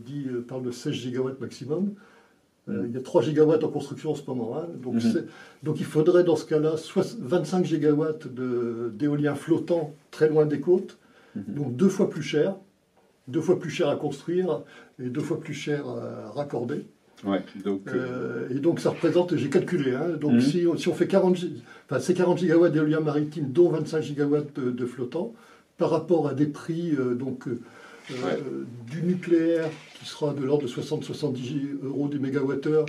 [0.04, 1.94] dit, parle de 16 gigawatts maximum.
[2.68, 4.56] Euh, il y a 3 gigawatts en construction en ce moment.
[4.56, 4.68] Hein.
[4.80, 5.26] Donc, mhm.
[5.62, 6.74] donc, il faudrait dans ce cas-là
[7.20, 10.98] 25 gigawatts d'éolien flottant très loin des côtes,
[11.34, 11.44] mhm.
[11.48, 12.56] donc deux fois plus cher,
[13.26, 14.62] deux fois plus cher à construire
[15.02, 16.86] et deux fois plus cher à raccorder.
[17.24, 20.40] Ouais, donc, euh, et donc ça représente, j'ai calculé, hein, donc mhm.
[20.40, 21.36] si, si, on fait 40,
[21.88, 25.32] enfin, c'est 40 gigawatts d'éolien maritime, dont 25 gigawatts de, de, flottant,
[25.78, 27.46] par rapport à des prix euh, donc,
[28.08, 32.86] du nucléaire qui sera de l'ordre de 60-70 euros du mégawattheure,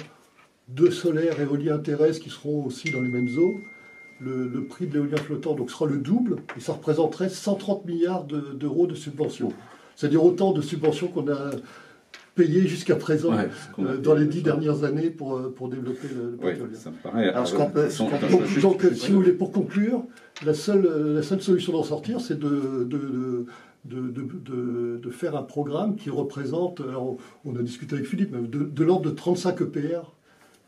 [0.70, 3.60] de solaire, éolien terrestre qui seront aussi dans les mêmes eaux.
[4.20, 8.88] Le, prix de l'éolien flottant donc, sera le double et ça représenterait 130 milliards d'euros
[8.88, 9.52] de, subventions.
[9.96, 11.52] C'est-à-dire autant de subventions qu'on a
[12.34, 13.32] payé jusqu'à présent
[13.80, 16.70] euh, dans les dix dernières années pour, euh, pour développer le, pétrole.
[16.74, 17.30] ça me paraît.
[17.30, 17.90] Alors, ce qu'on peut,
[18.62, 20.04] donc, si vous voulez, pour conclure,
[20.46, 23.46] la seule, la seule solution d'en sortir, c'est de, de, de,
[23.86, 29.16] de, faire un programme qui représente, alors on a discuté avec Philippe, de, l'ordre de
[29.16, 30.14] 35 EPR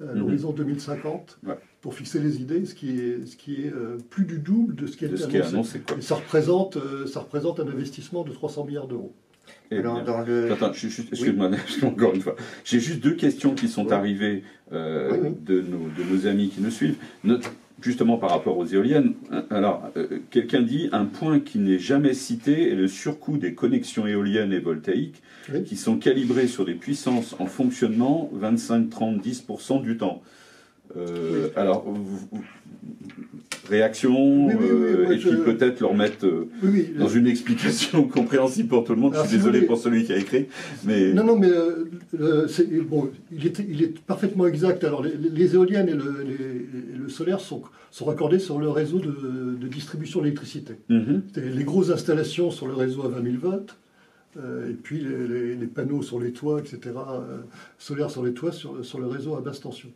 [0.02, 1.40] à l'horizon 2050
[1.82, 4.88] pour fixer les idées, ce qui est, ce qui est euh, plus du double de
[4.88, 5.82] ce qui a été annoncé.
[5.98, 9.14] Et ça représente, euh, ça représente un investissement de 300 milliards d'euros.
[9.72, 10.52] dans le...
[10.52, 11.52] Attends, excuse-moi,
[11.84, 12.36] encore une fois.
[12.64, 16.72] J'ai juste deux questions qui sont arrivées euh, de, nos, de, nos, amis qui nous
[16.72, 16.98] suivent.
[17.24, 19.14] Notre, justement par rapport aux éoliennes,
[19.50, 24.08] alors euh, quelqu'un dit un point qui n'est jamais cité est le surcoût des connexions
[24.08, 25.22] éoliennes et voltaïques
[25.66, 30.24] qui sont calibrées sur des puissances en fonctionnement 25, 30, 10% du temps.
[30.98, 31.86] Euh, alors,
[33.70, 36.28] réaction, euh, et puis peut-être leur mettre
[36.98, 39.16] dans une explication compréhensible pour tout le monde.
[39.16, 40.48] je suis désolé pour celui qui a écrit.
[40.86, 41.14] Mais...
[41.14, 41.50] Non, non, mais
[42.82, 44.84] bon, il, est, il est parfaitement exact.
[44.84, 50.76] Alors, les, éoliennes et le, solaire sont, sont raccordés sur le réseau de, distribution d'électricité.
[50.90, 51.40] Mm-hmm.
[51.56, 53.76] Les grosses installations sur le réseau à 20 000 volts.
[54.38, 57.38] Euh, et puis les, panneaux sur les toits, etc., euh,
[57.78, 59.90] solaires sur les toits, sur, sur, le réseau à basse tension.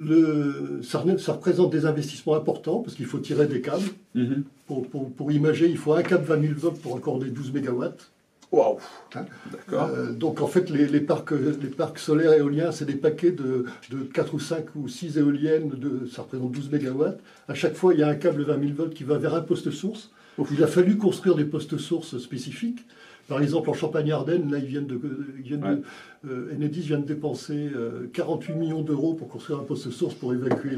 [0.00, 3.82] Le, ça, représente des investissements importants parce qu'il faut tirer des câbles.
[4.16, 4.42] Mm-hmm.
[4.66, 8.10] pour, pour, pour, imager, il faut un câble 20 000 volts pour accorder 12 mégawatts.
[8.52, 8.76] Waouh
[9.14, 9.24] hein
[9.72, 13.64] euh, Donc en fait, les, les, parcs, les parcs solaires éoliens, c'est des paquets de,
[13.90, 17.18] de, 4 ou 5 ou 6 éoliennes, de, ça représente 12 mégawatts.
[17.48, 19.40] À chaque fois, il y a un câble 20 000 volts qui va vers un
[19.40, 20.10] poste source.
[20.50, 22.84] Il a fallu construire des postes sources spécifiques.
[23.32, 25.00] Par exemple, en Champagne-Ardenne, là, ils viennent de,
[25.38, 25.82] ils viennent
[26.22, 27.70] de euh, Enedis vient de dépenser
[28.12, 30.76] 48 euh, millions d'euros pour construire un poste source pour évacuer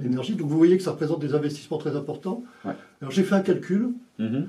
[0.00, 0.34] l'énergie.
[0.34, 2.44] Donc vous voyez que ça représente des investissements très importants.
[2.64, 3.90] Alors j'ai fait un calcul.
[4.18, 4.44] Mm-hmm.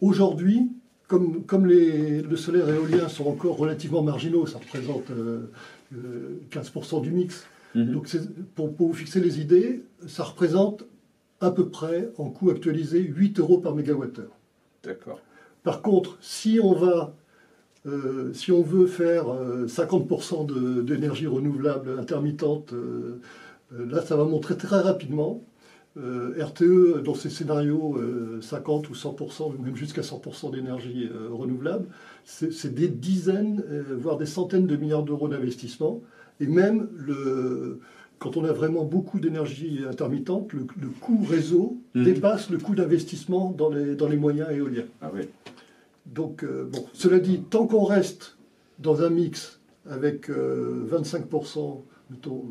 [0.00, 0.70] Aujourd'hui,
[1.06, 5.12] comme, comme les, le solaire et l'éolien sont encore relativement marginaux, ça représente
[6.50, 7.46] 15% du mix.
[7.74, 7.90] Mm-hmm.
[7.90, 8.08] Donc
[8.54, 10.86] pour, pour, vous fixer les idées, ça représente
[11.42, 14.32] à peu près, en coût actualisé, 8 euros par mégawattheure.
[14.82, 15.20] D'accord.
[15.66, 17.16] Par contre, si on va,
[17.86, 19.24] euh, si on veut faire
[19.66, 23.18] 50% euh, d'énergie renouvelable intermittente, euh,
[23.72, 25.42] là, ça va montrer très rapidement.
[25.96, 27.98] RTE, dans ses scénarios,
[28.42, 31.86] 50 ou 100%, même jusqu'à 100% d'énergie renouvelable,
[32.24, 33.64] c'est des dizaines,
[33.98, 36.02] voire des centaines de milliards d'euros d'investissement.
[36.38, 37.80] Et même le,
[38.18, 40.66] quand on a vraiment beaucoup d'énergie intermittente, le,
[41.00, 42.04] coût réseau mmh.
[42.04, 44.84] dépasse le coût d'investissement dans les, dans les moyens éoliens.
[45.00, 45.22] Ah oui.
[46.06, 48.38] Donc, euh, bon, cela dit, tant qu'on reste
[48.78, 51.72] dans un mix avec 25%, euh,
[52.10, 52.44] mettons,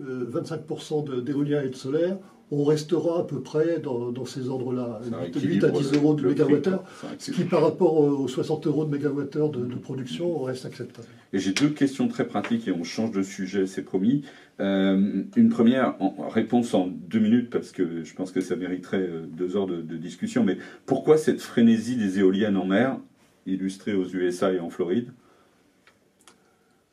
[0.00, 1.10] 25% mmh.
[1.10, 2.18] euh, d'éolien et de solaire,
[2.54, 5.00] on restera à peu près dans, ces ordres-là,
[5.34, 6.84] 8 à 10 euros de mégawattheure,
[7.18, 11.08] ce qui par rapport aux 60 euros de mégawattheure de, de production reste acceptable.
[11.32, 14.22] Et j'ai deux questions très pratiques et on change de sujet, c'est promis.
[14.60, 18.98] Euh, une première en, réponse en deux minutes, parce que je pense que ça mériterait
[18.98, 22.98] euh, deux heures de, de discussion, mais pourquoi cette frénésie des éoliennes en mer,
[23.46, 25.08] illustrée aux USA et en Floride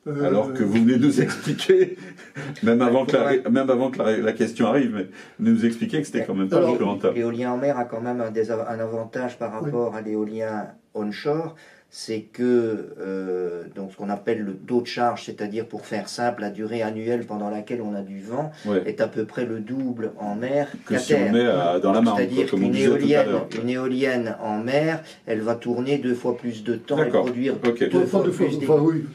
[0.10, 1.98] euh, Alors que vous venez de nous expliquer,
[2.64, 5.08] même avant que, la, même avant que la, question arrive, mais
[5.40, 7.16] nous expliquer que c'était quand même pas plus rentable.
[7.16, 11.56] L'éolien en mer a quand même un, un avantage par rapport à l'éolien onshore,
[11.92, 16.42] c'est que euh, donc ce qu'on appelle le taux de charge, c'est-à-dire pour faire simple,
[16.42, 18.84] la durée annuelle pendant laquelle on a du vent Ouais.
[18.86, 21.34] est à peu près le double en mer Que qu'à si on terre.
[21.34, 23.28] met à- dans la Marne, C'est-à-dire qu'une éolienne,
[23.60, 28.06] une éolienne en mer, elle va tourner deux fois plus de temps et produire deux
[28.06, 29.06] fois, plus enfin, oui,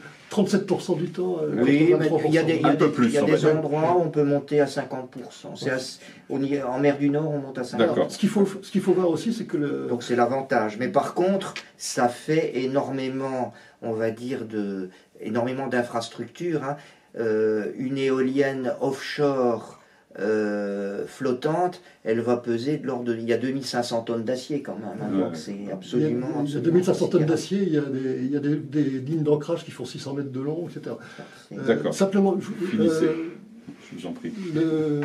[0.42, 1.38] 37% du temps.
[1.42, 2.22] euh, Oui, mais 83%.
[2.26, 3.26] il y a des, il y a Un peu des- plus, il y a on
[3.26, 3.56] des va dire.
[3.56, 5.54] endroits où on peut monter à 50%.
[5.56, 7.78] C'est assez- on y est- en mer du Nord, on monte à 50%.
[7.78, 8.10] D'accord.
[8.10, 10.76] Ce qu'il faut, ce qu'il faut voir aussi, c'est que le, Donc c'est l'avantage.
[10.78, 16.64] Mais par contre, ça fait énormément, on va dire, de, énormément d'infrastructures.
[16.64, 16.76] hein.
[17.16, 19.78] Euh, une éolienne offshore
[20.20, 23.14] euh, flottante, elle va peser de l'ordre de...
[23.16, 24.98] Il y a 2500 tonnes d'acier quand même.
[25.02, 25.12] hein.
[25.16, 25.24] Ouais.
[25.24, 26.26] Donc c'est il y a, absolument...
[26.44, 28.56] il y a absolument 2500 tonnes d'acier, il y a, des, il y a des,
[28.56, 30.96] des lignes d'ancrage qui font 600 mètres de long, etc.
[31.48, 31.94] C'est- Euh, D'accord.
[31.94, 33.04] simplement, je- Finissez.
[33.04, 33.30] euh,
[33.92, 34.32] Je vous en prie.
[34.54, 35.00] le-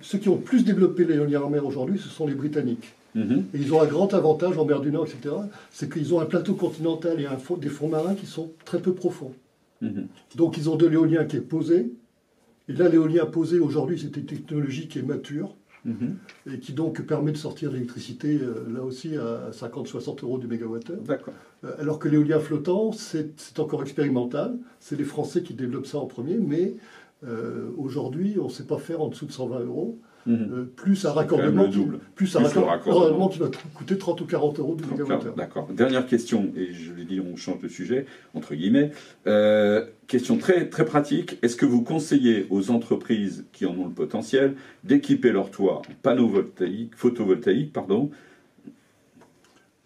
[0.00, 2.94] ceux qui ont le plus développé l'éolien en mer aujourd'hui, ce sont les Britanniques.
[3.14, 3.44] Mhm.
[3.54, 5.34] Et ils ont un grand avantage en mer du Nord, etc.
[5.70, 8.80] C'est qu'ils ont un plateau continental et un fond- des fonds marins qui sont très
[8.80, 9.32] peu profonds.
[9.80, 10.08] Mhm.
[10.36, 11.92] Donc ils ont de l'éolien qui est posé.
[12.68, 15.54] Et là, l'éolien posé aujourd'hui, c'est une technologie qui est mature
[15.84, 16.16] Mhm.
[16.50, 20.46] et qui donc permet de sortir de l'électricité, euh, là aussi, à 50-60 euros du
[20.46, 21.02] mégawattheure.
[21.02, 21.34] D'accord.
[21.64, 24.56] Euh, Alors que l'éolien flottant, c'est c'est encore expérimental.
[24.80, 26.76] C'est les Français qui développent ça en premier, mais
[27.26, 29.98] euh, aujourd'hui, on ne sait pas faire en dessous de 120 euros.
[30.26, 30.48] Mhm.
[30.52, 31.98] Euh, plus un raccordement, qui- double.
[32.14, 33.28] plus un Plus le raccordement, raccordement.
[33.28, 35.34] qui va coûter 30 ou 40 euros du mégawattheure.
[35.34, 35.68] D'accord.
[35.70, 38.90] Dernière question, et je l'ai dit, on change de sujet, entre guillemets.
[39.26, 41.38] Euh, question très, très pratique.
[41.42, 45.92] Est-ce que vous conseillez aux entreprises qui en ont le potentiel d'équiper leur toit en
[46.02, 48.10] panneaux voltaïques, photovoltaïques pardon,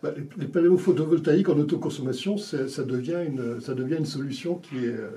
[0.01, 4.76] Bah, les, les panneaux photovoltaïques en autoconsommation, ça devient, une, ça devient une solution qui,
[4.84, 5.09] est, euh,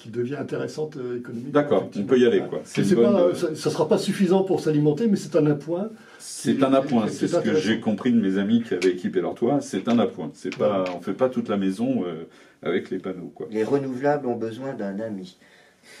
[0.00, 1.52] qui devient intéressante euh, économiquement.
[1.52, 2.60] D'accord, on peut y aller, quoi.
[2.64, 5.44] C'est C'est une bonne, pas- ça ne sera pas suffisant pour s'alimenter, mais c'est un
[5.46, 5.90] appoint.
[6.18, 9.20] C'est un appoint, c'est c'est ce que j'ai compris de mes amis qui avaient équipé
[9.20, 9.60] leur toit.
[9.60, 10.30] C'est un appoint.
[10.32, 12.24] C'est pas, on fait pas toute la maison euh,
[12.62, 13.46] avec les panneaux, quoi.
[13.50, 15.36] Les renouvelables ont besoin d'un ami.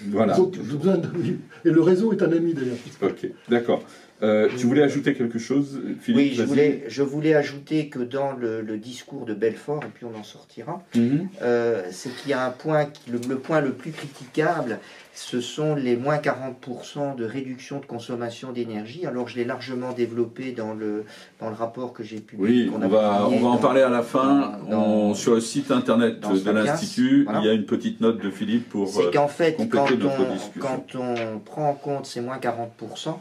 [0.08, 0.40] Voilà.
[0.40, 1.36] Ont besoin oui.
[1.66, 2.76] Et le réseau est un ami d'ailleurs.
[3.02, 3.82] Ok, d'accord.
[4.22, 8.32] Euh, tu voulais ajouter quelque chose, Philippe Oui, je voulais, je voulais ajouter que dans
[8.32, 11.28] le, le discours de Belfort, et puis on en sortira, Mhm.
[11.42, 14.78] euh, c'est qu'il y a un point, le, le point le plus critiquable,
[15.14, 19.06] ce sont les moins 40% de réduction de consommation d'énergie.
[19.06, 21.04] Alors je l'ai largement développé dans le,
[21.40, 22.68] dans le rapport que j'ai publié.
[22.68, 24.58] Oui, on va, on va en dans- parler à la fin.
[24.68, 27.40] dans- On- sur le site internet de l'Institut, voilà.
[27.40, 28.88] il y a une petite note de Philippe pour.
[28.88, 30.60] C'est euh, qu'en fait, quand compléter notre on, discussion.
[30.60, 33.18] quand on prend en compte ces moins 40%,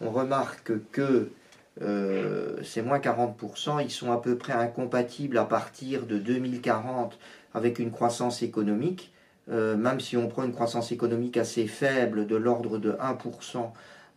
[0.00, 1.30] on remarque que
[1.82, 7.18] euh, ces moins 40%, ils sont à peu près incompatibles à partir de 2040
[7.54, 9.12] avec une croissance économique.
[9.50, 13.70] Euh, même si on prend une croissance économique assez faible, de l'ordre de 1%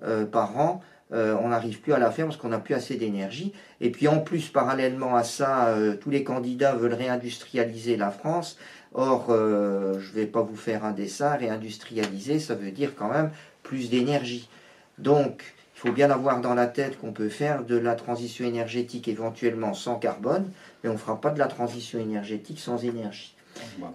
[0.03, 0.81] euh, par an,
[1.11, 3.53] euh, on n'arrive plus à la faire parce qu'on n'a plus assez d'énergie.
[3.81, 8.57] Et puis en plus, parallèlement à ça, tous les candidats veulent réindustrialiser la France.
[8.93, 13.31] Or, je ne vais pas vous faire un dessin, réindustrialiser, ça veut dire quand même
[13.63, 14.49] plus d'énergie.
[14.99, 15.43] Donc,
[15.83, 19.95] faut bien avoir dans la tête qu'on peut faire de la transition énergétique éventuellement sans
[19.95, 20.49] carbone,
[20.81, 23.35] mais on ne fera pas de la transition énergétique sans énergie.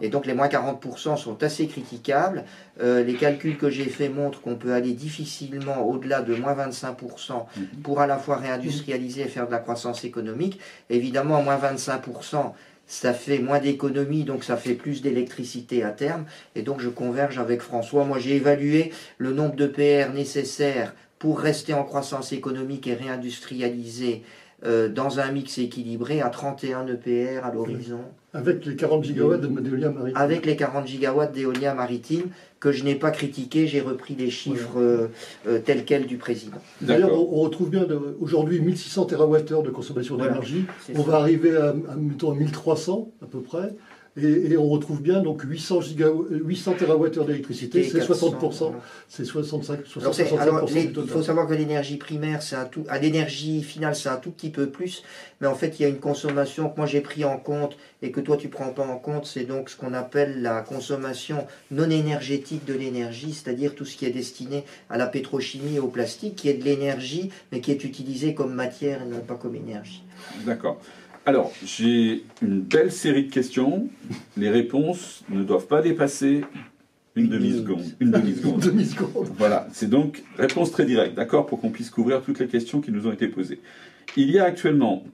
[0.02, 2.44] Et donc les moins 40% sont assez critiquables.
[2.80, 7.46] Euh, les calculs que j'ai faits montrent qu'on peut aller difficilement au-delà de moins 25%
[7.82, 10.60] pour à la fois réindustrialiser et faire de la croissance économique.
[10.90, 12.52] Évidemment, moins 25%,
[12.86, 16.26] ça fait moins d'économie, donc ça fait plus d'électricité à terme.
[16.54, 18.04] Et donc je converge avec François.
[18.04, 24.22] Moi j'ai évalué le nombre de PR nécessaires pour rester en croissance économique et réindustrialiser
[24.64, 28.00] euh, dans un mix équilibré à 31 EPR à l'horizon
[28.34, 30.16] Avec les 40 gigawatts de- d'éolien maritime.
[30.20, 32.22] avec les 40 gigawatts d'éolien maritime
[32.58, 35.06] que je n'ai pas critiqué, j'ai repris les chiffres euh,
[35.46, 36.56] euh, tels quels du président.
[36.80, 37.86] D'ailleurs, on, on retrouve bien
[38.20, 40.64] aujourd'hui 1600 TWh de consommation d'énergie.
[40.96, 41.10] On ça.
[41.10, 43.74] va arriver à, à, mettons, à 1300 à peu près.
[44.20, 48.80] Et, et on retrouve bien donc 800, gigawa- 800 TWh d'électricité, c'est 400, 60%, voilà.
[49.08, 52.56] c'est 65, Alors, c'est- 65% alors, les- du il faut savoir que l'énergie primaire, c'est
[52.56, 55.02] un tout, à l'énergie finale, c'est un tout petit peu plus,
[55.40, 58.10] mais en fait, il y a une consommation que moi j'ai pris en compte et
[58.10, 61.88] que toi tu prends pas en compte, c'est donc ce qu'on appelle la consommation non
[61.88, 66.34] énergétique de l'énergie, c'est-à-dire tout ce qui est destiné à la pétrochimie et au plastique,
[66.36, 70.02] qui est de l'énergie, mais qui est utilisé comme matière et non pas comme énergie.
[70.44, 70.80] D'accord.
[71.26, 73.88] Alors, j'ai une belle série de questions.
[74.36, 76.42] Les réponses ne doivent pas dépasser
[77.16, 77.84] une demi-seconde.
[78.00, 79.28] Une demi-seconde.
[79.36, 82.92] Voilà, c'est donc réponse très directe, d'accord, pour qu'on puisse couvrir toutes les questions qui
[82.92, 83.60] nous ont été posées.
[84.16, 85.04] Il y a actuellement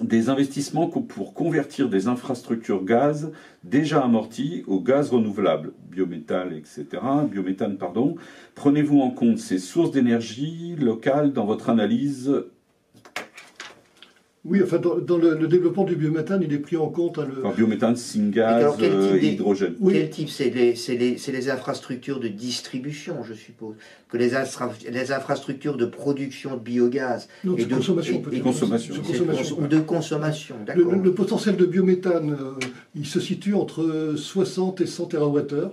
[0.00, 3.32] des investissements pour convertir des infrastructures gaz
[3.64, 6.86] déjà amorties au gaz renouvelable, biométhane, etc.,
[7.30, 8.16] biométhane, pardon.
[8.54, 12.32] Prenez-vous en compte ces sources d'énergie locales dans votre analyse
[14.48, 17.18] Oui, enfin, dans, dans le, le développement du biométhane, il est pris en compte.
[17.18, 19.74] hein, le- Alors, biométhane, syngas, Alors, quel euh, hydrogène.
[19.78, 19.92] Oui.
[19.92, 23.74] Quel type C'est les, infrastructures de distribution, je suppose.
[24.08, 28.22] Que les, infra- les infrastructures de production de biogaz non, et de de- consommation, et-
[28.22, 28.38] peut-être.
[28.38, 28.94] et- Consommation.
[28.94, 29.56] De consommation.
[29.56, 30.92] cons- de consommation, Le, d'accord.
[30.92, 35.70] le- le potentiel de biométhane, euh, il se situe entre 60 et 100 TWh,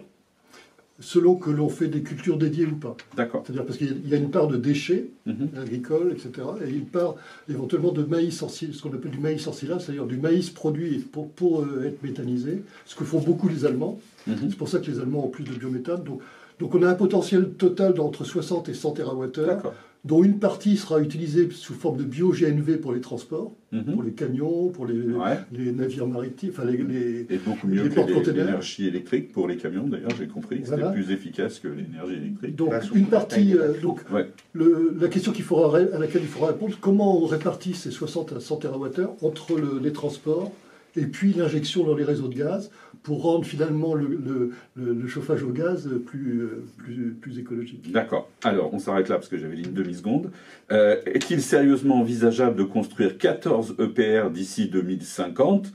[1.00, 2.96] selon que l'on fait des cultures dédiées ou pas.
[3.18, 3.44] D'accord.
[3.46, 5.50] C'est-à-dire parce qu'il y a- une part de déchets Mhm.
[5.62, 7.16] agricoles, etc., et une part
[7.50, 11.30] éventuellement de maïs ensilage, ce qu'on appelle du maïs ensilage, c'est-à-dire du maïs produit pour,
[11.32, 14.00] pour euh, être méthanisé, ce que font beaucoup les Allemands.
[14.26, 14.38] Mhm.
[14.50, 16.02] C'est pour ça que les Allemands ont plus de biométhane.
[16.04, 16.22] Donc,
[16.60, 19.72] donc on a un potentiel total d'entre 60 et 100 TWh,
[20.06, 23.84] dont une partie sera utilisée sous forme de bio-GNV pour les transports, Mhm.
[23.86, 25.40] pour les camions, pour les, Ouais.
[25.52, 29.58] les navires maritimes, enfin les, les- Et beaucoup mieux Les que l'énergie électrique pour les
[29.58, 30.58] camions, d'ailleurs, j'ai compris.
[30.64, 30.92] C'était Voilà.
[30.92, 32.56] plus efficace que l'énergie électrique.
[32.56, 33.58] donc une partie.
[33.58, 34.30] euh, donc Ouais.
[34.54, 38.32] le- la question qu'il faudra à laquelle il faudra répondre, comment on répartit ces 60
[38.32, 40.52] à 100 TWh entre le- les transports
[40.98, 42.72] et puis l'injection dans les réseaux de gaz
[43.04, 47.92] pour rendre finalement le, le- le- le chauffage au gaz plus, euh, plus, plus écologique.
[47.92, 48.30] D'accord.
[48.44, 50.32] Alors, on s'arrête là parce que j'avais dit une demi-seconde.
[50.72, 55.72] Euh, Est-il sérieusement envisageable de construire 14 EPR d'ici 2050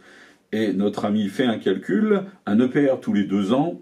[0.53, 2.23] Et notre ami fait un calcul.
[2.47, 3.81] Un EPR tous les deux ans,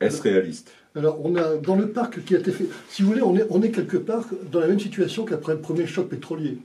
[0.00, 0.72] est-ce réaliste?
[0.96, 3.44] Alors, on a dans le parc qui a été fait, si vous voulez, on est,
[3.50, 6.58] on est quelque part dans la même situation qu'après le premier choc pétrolier.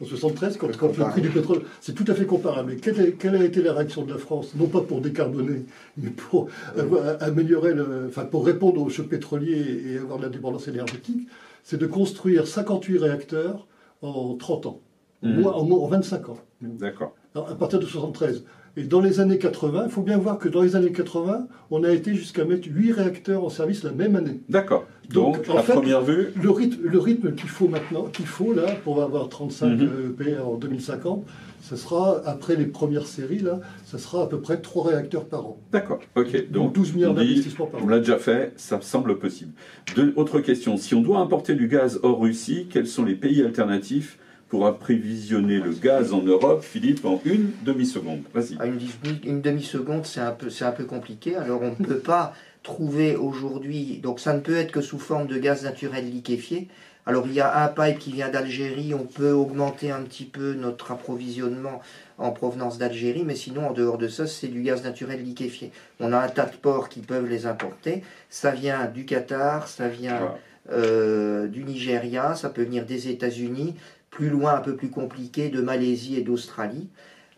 [0.00, 2.72] En 73, quand, quand le prix du pétrole, c'est tout à fait comparable.
[2.72, 4.54] Et quelle, est- quelle a été la réaction de la France?
[4.54, 5.64] Non pas pour décarboner,
[5.96, 6.46] mais pour
[6.76, 11.26] avoir- améliorer, le, enfin pour répondre au choc pétrolier et avoir de la dépendance énergétique,
[11.64, 13.66] c'est de construire 58 réacteurs
[14.02, 14.80] en 30 ans,
[15.22, 16.38] moins- en, en 25 ans.
[16.60, 17.14] D'accord.
[17.34, 18.44] Alors, à partir de 73.
[18.76, 21.82] Et dans les années 80, il faut bien voir que dans les années 80, on
[21.84, 24.40] a été jusqu'à mettre 8 réacteurs en service la même année.
[24.48, 24.86] D'accord.
[25.10, 28.26] Donc, Donc, en à fait- première vue, Le rythme, le rythme qu'il faut maintenant, qu'il
[28.26, 29.88] faut là, pour avoir 35 Mhm.
[29.90, 31.24] euh, EPR en 2050,
[31.62, 35.46] ce sera, après les premières séries, là, ça sera à peu près 3 réacteurs par
[35.46, 35.56] an.
[35.72, 35.98] d'accord.
[36.14, 36.32] Ok.
[36.50, 37.88] Donc Donc, 12 milliards on d'investissements par On an.
[37.88, 39.52] l'a déjà fait, ça semble possible.
[39.96, 40.76] Deux, autre question.
[40.76, 45.58] Si on doit importer du gaz hors Russie, quels sont les pays alternatifs pour approvisionner
[45.58, 48.22] le gaz en Europe Philippe, en une demi-seconde.
[48.32, 48.58] Vas-y.
[48.58, 51.36] À une, demi- une demi-seconde, c'est un, peu, c'est un peu compliqué.
[51.36, 54.00] Alors, on ne peut pas trouver aujourd'hui.
[54.02, 56.68] Donc, ça ne peut être que sous forme de gaz naturel liquéfié.
[57.04, 58.94] Alors, il y a un pipe qui vient d'Algérie.
[58.94, 61.80] On peut augmenter un petit peu notre approvisionnement
[62.18, 63.24] en provenance d'Algérie.
[63.24, 65.72] Mais sinon, en dehors de ça, c'est du gaz naturel liquéfié.
[66.00, 68.02] On a un tas de ports qui peuvent les importer.
[68.28, 70.34] Ça vient du Qatar, ça vient
[70.70, 73.74] euh, du Nigeria, ça peut venir des États-Unis,
[74.10, 76.88] plus loin, un peu plus compliqué, de Malaisie et d'Australie.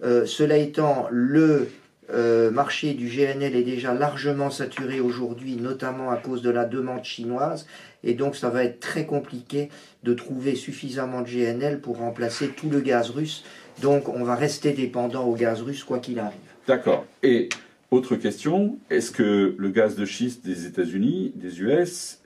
[0.03, 1.69] Euh, cela étant, le
[2.13, 7.05] euh, marché du GNL est déjà largement saturé aujourd'hui, notamment à cause de la demande
[7.05, 7.67] chinoise,
[8.03, 9.69] et donc ça va être très compliqué
[10.03, 13.45] de trouver suffisamment de GNL pour remplacer tout le gaz russe.
[13.81, 16.39] Donc on va rester dépendant au gaz russe quoi qu'il arrive.
[16.67, 17.05] D'accord.
[17.23, 17.49] Et
[17.91, 22.20] autre question, est-ce que le gaz de schiste des États-Unis, des US,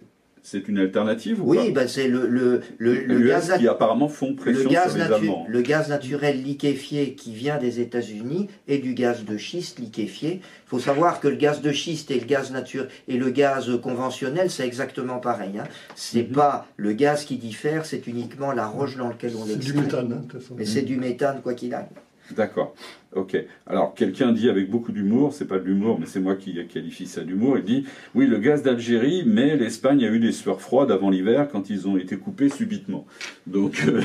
[0.46, 4.28] c'est une alternative ou Oui, ben c'est le, le, le, le gaz qui apparemment font
[4.30, 5.46] Le pression gaz, sur les Allemands.
[5.48, 10.40] le gaz naturel liquéfié qui vient des États-Unis et du gaz de schiste liquéfié.
[10.66, 13.70] Il faut savoir que le gaz de schiste et le gaz nature et le gaz
[13.82, 15.58] conventionnel, c'est exactement pareil.
[15.58, 15.64] Hein.
[15.94, 16.34] C'est Mhm.
[16.34, 20.12] pas le gaz qui diffère, c'est uniquement la roche dans laquelle on C'est du méthane,
[20.12, 20.54] hein, de toute façon.
[20.58, 21.88] Mais c'est du méthane quoi qu'il arrive.
[22.30, 22.74] D'accord.
[23.14, 23.36] Ok.
[23.66, 27.06] Alors, quelqu'un dit avec beaucoup d'humour, c'est pas de l'humour, mais c'est moi qui qualifie
[27.06, 30.90] ça d'humour, il dit Oui, le gaz d'Algérie, mais l'Espagne a eu des sueurs froides
[30.90, 33.06] avant l'hiver quand ils ont été coupés subitement.
[33.46, 34.02] Donc, euh,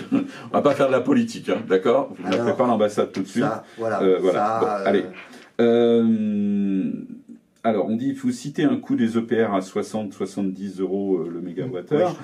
[0.51, 2.13] on va pas faire de la politique, hein, d'accord?
[2.17, 3.43] Vous Alors, n'appelez pas l'ambassade tout de suite.
[3.43, 4.01] Ça, voilà.
[4.03, 4.39] Euh, voilà.
[4.39, 5.05] Ça, Bon, euh, allez.
[7.65, 11.29] Euh, alors, on dit il faut citer un coût des EPR à 60-70 euros euh,
[11.29, 12.15] le ouais, mégawattheure.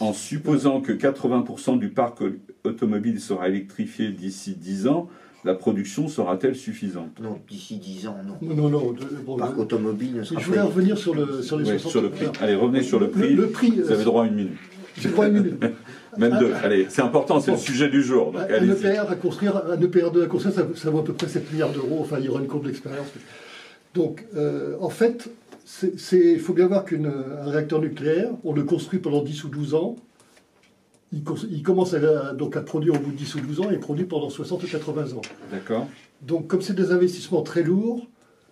[0.00, 2.30] en- supposant que 80% du parc au-
[2.68, 5.08] automobile sera électrifié d'ici 10 ans,
[5.44, 7.20] la production sera-t-elle suffisante?
[7.22, 8.34] Non, d'ici 10 ans, non.
[8.42, 8.92] Non, non, non.
[8.92, 11.64] de- bon, Le parc le- automobile ne sera je voulais revenir sur, le, sur les
[11.64, 12.24] Oui, 60 sur le prix.
[12.26, 13.34] Alors, Allez, revenez sur le prix.
[13.34, 14.58] Le, le prix, Vous avez droit à une minute.
[14.96, 15.60] je crois une minute.
[16.18, 16.52] Même Ah, deux.
[16.64, 18.32] Allez, c'est important, c'est le sujet du jour.
[18.32, 18.64] Donc, Un.
[18.68, 21.70] EPR à construire, un EPR2 à construire, ça, ça vaut à peu près 7 milliards
[21.70, 21.98] d'euros.
[22.00, 23.06] Enfin, il y aura une courbe d'expérience.
[23.98, 25.28] Donc, euh, en fait,
[26.12, 27.10] il faut bien voir qu'un
[27.46, 29.96] réacteur nucléaire, on le construit pendant 10 ou 12 ans.
[31.12, 33.80] Il, commence à, donc à produire au bout de 10 ou 12 ans et il
[33.80, 35.20] produit pendant 60 ou 80 ans.
[35.50, 35.88] D'accord
[36.22, 38.06] Donc, comme c'est des investissements très lourds,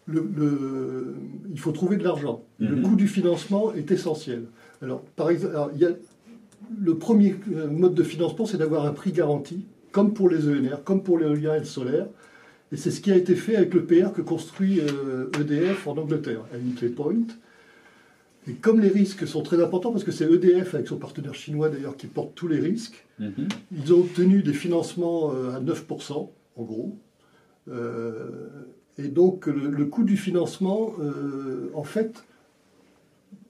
[0.06, 1.14] le- le-
[1.52, 2.42] il faut trouver de l'argent.
[2.58, 2.82] Le Mhm.
[2.82, 4.44] coût du financement est essentiel.
[4.82, 5.90] Alors, par exemple, alors, il y a,
[6.80, 10.82] le premier euh, mode de financement, c'est d'avoir un prix garanti, comme pour les ENR,
[10.84, 12.06] comme pour l'éolien et le solaire.
[12.76, 15.96] Et c'est ce qui a été fait avec le PR que construit euh, EDF en
[15.96, 17.22] Angleterre, à Hinkley Point.
[18.46, 21.70] Et comme les risques sont très importants, parce que c'est EDF avec son partenaire chinois
[21.70, 23.48] d'ailleurs qui porte tous les risques, Mhm.
[23.74, 26.98] ils ont obtenu des financements euh, à 9%, en gros.
[27.68, 28.50] Euh,
[28.98, 32.24] et donc le, le coût du financement, euh, en fait,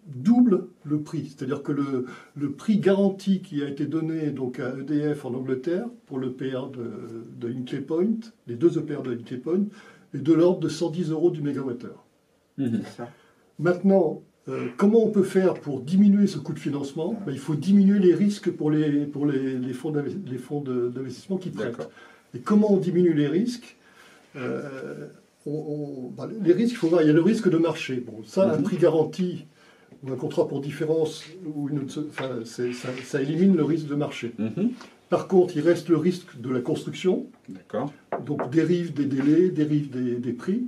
[0.07, 1.27] double le prix.
[1.37, 5.87] C'est-à-dire que le, le prix garanti qui a été donné donc, à EDF en Angleterre
[6.07, 6.91] pour le PR de,
[7.39, 9.65] de Hinkley Point, les deux EPR de Hinkley Point,
[10.15, 12.05] est de l'ordre de 110 euros du mégawattheure.
[12.59, 12.83] Mhm.
[12.85, 13.11] C'est ça.
[13.59, 17.21] Maintenant, euh, comment on peut faire pour diminuer ce coût de financement?
[17.27, 21.89] Ben, Il faut diminuer les risques pour les, pour les, les fonds d'investissement qui prêtent.
[22.35, 23.77] Et comment on diminue les risques?
[24.37, 25.09] Euh,
[25.47, 27.97] on- on- ben, Les risques, il faut voir, il y a le risque de marché.
[28.07, 28.63] Bon, ça, un Mhm.
[28.63, 29.47] prix garanti
[30.03, 32.63] ou un contrat pour différence, ou une enfin, ça,
[33.05, 34.33] ça élimine le risque de marché.
[34.39, 34.71] Mhm.
[35.09, 37.93] Par contre, il reste le risque de la construction, D'accord.
[38.25, 40.65] donc dérive des délais, dérive des, des prix.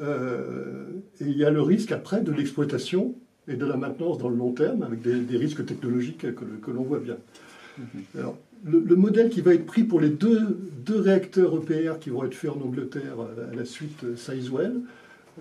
[0.00, 0.86] Euh,
[1.20, 3.14] et il y a le risque après de l'exploitation
[3.46, 6.70] et de la maintenance dans le long terme, avec des, des risques technologiques que, que
[6.70, 7.16] l'on voit bien.
[8.18, 12.10] Alors, le, le modèle qui va être pris pour les deux, deux réacteurs EPR qui
[12.10, 14.80] vont être faits en Angleterre à la, à la suite euh, Sizewell,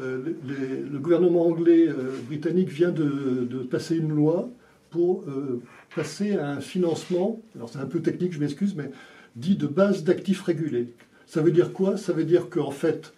[0.02, 4.50] euh, les- le gouvernement anglais euh, britannique vient de, de passer une loi
[4.90, 5.62] pour euh,
[5.96, 8.90] passer à un financement, alors c'est un peu technique, je m'excuse, mais
[9.36, 10.88] dit de base d'actifs régulés.
[11.26, 11.98] Ça veut dire quoi?
[11.98, 13.14] Ça veut dire qu'en fait,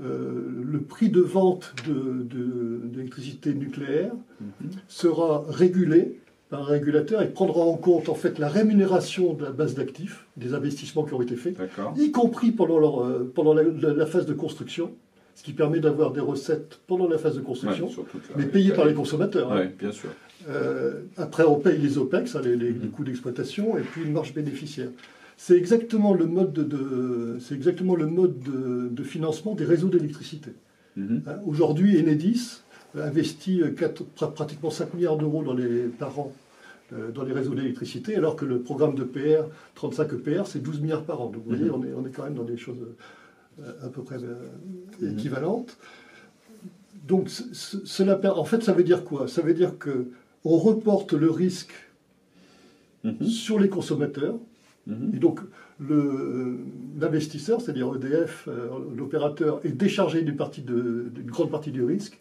[0.00, 4.12] le prix de vente de- de- d'électricité nucléaire
[4.86, 9.50] sera régulé par un régulateur et prendra en compte en fait la rémunération de la
[9.50, 11.56] base d'actifs, des investissements qui ont été faits,
[11.98, 14.92] y compris pendant, leur, pendant la, la- la phase de construction,
[15.38, 17.94] ce qui permet d'avoir des recettes pendant la phase de construction, Ouais,
[18.30, 19.52] la- mais payées par les consommateurs.
[19.52, 19.58] hein.
[19.58, 20.10] Ouais, bien sûr.
[20.48, 24.12] Euh, après, on paye les OPEX, hein, les, les- les coûts d'exploitation, et puis une
[24.12, 24.88] marge bénéficiaire.
[25.36, 29.88] C'est exactement le mode de, de- c'est exactement le mode de, de financement des réseaux
[29.88, 30.50] d'électricité.
[30.96, 31.22] Mhm.
[31.28, 32.62] Hein, Aujourd'hui, Enedis
[32.96, 36.32] investit euh, quatre- pra- pratiquement 5 milliards d'euros dans les, par an
[36.92, 39.44] euh, dans les réseaux d'électricité, alors que le programme de PR,
[39.76, 41.26] 35 EPR, c'est 12 milliards par an.
[41.26, 41.74] Donc vous voyez, Mhm.
[41.76, 42.96] on, est, on est quand même dans des choses euh,
[43.82, 45.76] à peu près euh, équivalentes.
[47.06, 49.28] Donc ce- ce- cela, en fait, ça veut dire quoi?
[49.28, 50.08] Ça veut dire que
[50.44, 51.72] on reporte le risque
[53.04, 53.22] Mhm.
[53.24, 54.36] sur les consommateurs,
[54.86, 55.12] Mhm.
[55.14, 55.40] et donc,
[55.80, 56.58] le-
[56.98, 62.20] l'investisseur, c'est-à-dire EDF, euh, l'opérateur, est déchargé d'une partie de- d'une grande partie du risque.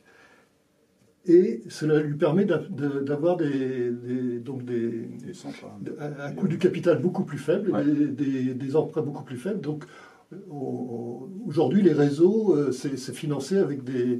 [1.30, 5.10] Et cela lui permet d'avoir des, des- donc des,
[6.00, 7.84] un, coût du capital beaucoup plus faible, Ouais.
[7.84, 9.60] des, des- emprunts beaucoup plus faibles.
[9.60, 9.88] Donc, on-
[11.48, 14.20] aujourd'hui, les réseaux, euh, c'est c'est financé avec, des,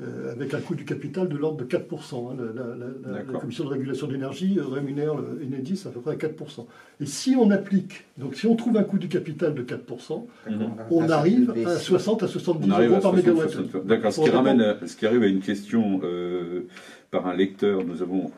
[0.00, 2.30] euh, avec un coût du capital de l'ordre de 4%.
[2.30, 2.36] hein.
[2.38, 3.40] La, la- la- la- la D'accord.
[3.40, 6.66] Commission de régulation de l'énergie euh, rémunère le Enedis à peu près à 4%.
[7.00, 10.56] Et si on applique, donc si on trouve un coût du capital de 4%, Mhm.
[10.90, 11.78] on Ah, ça arrive à baisser.
[11.84, 13.50] 60 à 70 On arrive euros à par 60, mégawatt.
[13.50, 13.86] 60.
[13.86, 16.66] D'accord, ce qui, répondre- ramène à- ce qui arrive à une question euh,
[17.10, 17.84] par un lecteur.
[17.84, 18.30] Nous avons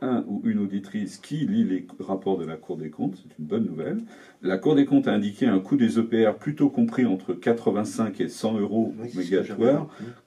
[0.00, 3.44] un ou une auditrice qui lit les rapports de la Cour des comptes, c'est une
[3.46, 3.98] bonne nouvelle.
[4.42, 8.28] La Cour des comptes a indiqué un coût des EPR plutôt compris entre 85 et
[8.28, 9.30] 100 euros Oui.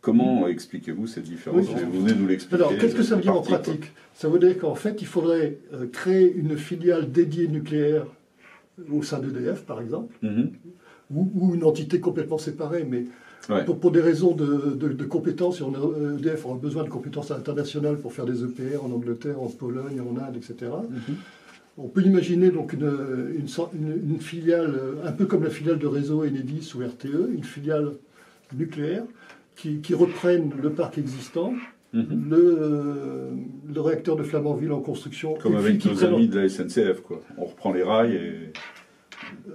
[0.01, 1.83] Comment expliquez-vous cette différence Oui.
[1.91, 2.55] Vous venez nous l'expliquer.
[2.63, 3.91] Alors, qu'est-ce que ça veut dire en pratique?
[4.13, 8.05] Ça veut dire qu'en fait, il faudrait euh, créer une filiale dédiée nucléaire
[8.91, 10.51] au sein d'EDF, par exemple, Mhm.
[11.13, 13.05] ou, ou une entité complètement séparée, mais
[13.49, 13.65] Ouais.
[13.65, 17.31] pour, pour des raisons de, de- de compétences, on a, EDF aura besoin de compétences
[17.31, 20.71] internationales pour faire des EPR en Angleterre, en Pologne, en Inde, etc.
[20.89, 21.15] Mhm.
[21.77, 22.91] On peut imaginer donc une,
[23.39, 24.75] une, sor- une- une filiale,
[25.05, 27.91] un peu comme la filiale de réseau Enedis ou RTE, une filiale
[28.55, 29.03] nucléaire
[29.55, 31.53] qui, qui reprenne le parc existant,
[31.93, 32.29] Mhm.
[32.29, 33.29] le, euh,
[33.73, 35.33] le réacteur de Flamanville en construction.
[35.41, 37.21] Comme avec nos amis de la SNCF, quoi.
[37.37, 38.53] On reprend les rails et.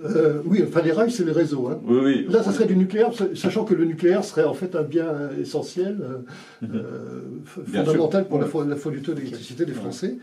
[0.05, 1.69] Euh, oui, enfin les rails, c'est les réseaux.
[1.69, 1.81] hein.
[1.87, 2.27] Oui, oui.
[2.29, 5.99] Là, ça serait du nucléaire, sachant que le nucléaire serait en fait un bien essentiel,
[6.01, 6.19] euh,
[6.67, 6.71] Mhm.
[6.75, 7.21] euh,
[7.69, 8.67] Bien fondamental pour la, Ouais.
[8.69, 10.17] la fourniture d'électricité des Français.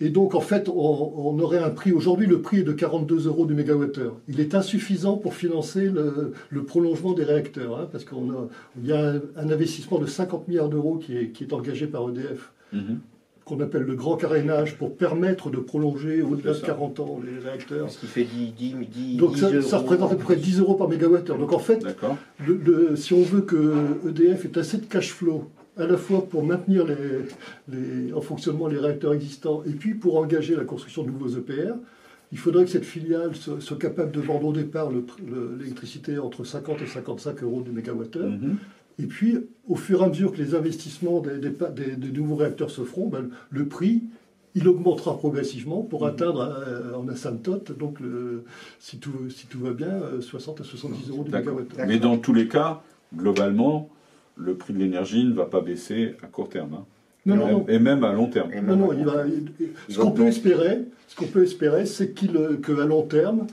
[0.00, 1.92] Et donc, en fait, on, on aurait un prix.
[1.92, 4.16] Aujourd'hui, le prix est de 42 euros du mégawattheure.
[4.28, 8.18] Il est insuffisant pour financer le, le prolongement des réacteurs, hein, parce qu'il
[8.84, 12.08] y a un, un investissement de 50 milliards d'euros qui est, qui est engagé par
[12.08, 12.98] EDF, Mhm.
[13.44, 16.66] Qu'on appelle le grand carénage, pour permettre de prolonger au-delà de ça.
[16.66, 17.90] 40 ans les réacteurs.
[17.90, 19.84] Ce qui fait 10, 10, 10 Donc, ça, 10 ça euros.
[19.86, 21.38] représente à peu près 10 euros par mégawattheure.
[21.38, 22.16] Donc, en fait, D'accord.
[22.46, 23.74] le- le- si on veut que
[24.08, 25.44] EDF ait assez de cash flow,
[25.76, 26.94] à la fois pour maintenir les,
[27.68, 31.74] les- en fonctionnement les réacteurs existants et puis pour engager la construction de nouveaux EPR,
[32.32, 34.90] il faudrait que cette filiale soit, soit capable de vendre au départ
[35.58, 38.30] l'électricité entre 50 et 55 euros du mégawattheure.
[38.30, 38.56] Mhm.
[38.98, 39.38] Et puis,
[39.68, 42.70] au fur et à mesure que les investissements des, des pa- des- des nouveaux réacteurs
[42.70, 44.02] se feront, ben, le prix,
[44.54, 48.44] il augmentera progressivement pour atteindre euh, en asymptote, donc le-
[48.78, 51.86] si, tout, si tout va bien, euh, 60 à 70 euros du mégawattheure.
[51.88, 52.82] Mais dans tous les cas,
[53.16, 53.88] globalement,
[54.36, 56.74] le prix de l'énergie ne va pas baisser à court terme.
[56.74, 56.84] hein.
[57.26, 57.64] Non, et, non, même, non.
[57.68, 58.50] et même à long terme.
[58.66, 59.50] Non, non, il va, il-
[59.88, 63.46] Il ce qu'on peut espérer, ce qu'on peut espérer, c'est qu'il, euh, qu'à long terme,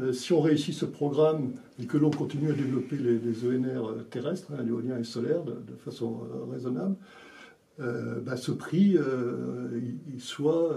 [0.00, 3.84] euh, si on réussit ce programme et que l'on continue à développer les, les ENR
[3.88, 6.94] euh, terrestres, hein, l'éolien et solaire, de, de façon euh, raisonnable,
[7.80, 8.96] euh, bah, ce prix,
[9.74, 10.74] il, il soit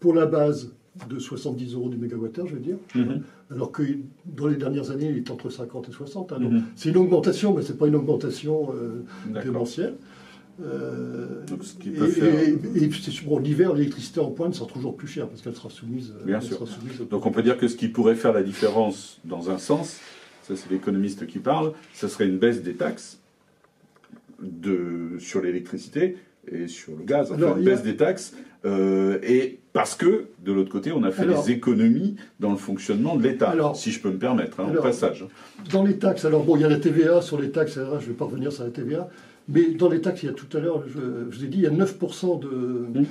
[0.00, 0.72] pour la base
[1.08, 3.22] de 70 euros du mégawattheure, je veux dire, Mhm.
[3.52, 3.82] alors que
[4.26, 6.32] dans les dernières années, il est entre 50 et 60.
[6.32, 6.38] hein.
[6.40, 6.62] Mhm.
[6.76, 9.04] C'est une augmentation, mais ce n'est pas une augmentation euh,
[9.42, 9.94] démentielle.
[10.60, 12.48] Euh, Donc, ce qui et, faire- et-
[12.84, 12.90] et
[13.24, 16.12] bon, l'hiver, l'électricité en pointe sera toujours plus chère parce qu'elle sera soumise.
[16.20, 16.56] euh, Bien sûr.
[16.56, 19.50] sera soumise au- Donc on peut dire que ce qui pourrait faire la différence dans
[19.50, 19.98] un sens,
[20.42, 23.18] ça c'est l'économiste qui parle, ce serait une baisse des taxes
[24.42, 26.16] de, sur l'électricité
[26.50, 27.30] et sur le gaz.
[27.30, 28.34] Enfin, Alors, une a- baisse des taxes.
[28.64, 32.56] euh, et parce que, de l'autre côté, on a fait Alors- des économies dans le
[32.56, 35.24] fonctionnement de l'État, si je peux me permettre, hein, au Alors- passage.
[35.70, 37.98] Dans les taxes, alors bon, il y a la TVA sur les taxes, je ne
[38.00, 39.08] vais pas revenir sur la TVA,
[39.48, 40.98] mais dans les taxes, il y a tout à l'heure, je,
[41.30, 43.04] je vous ai dit, il y a 9%, de, Mm.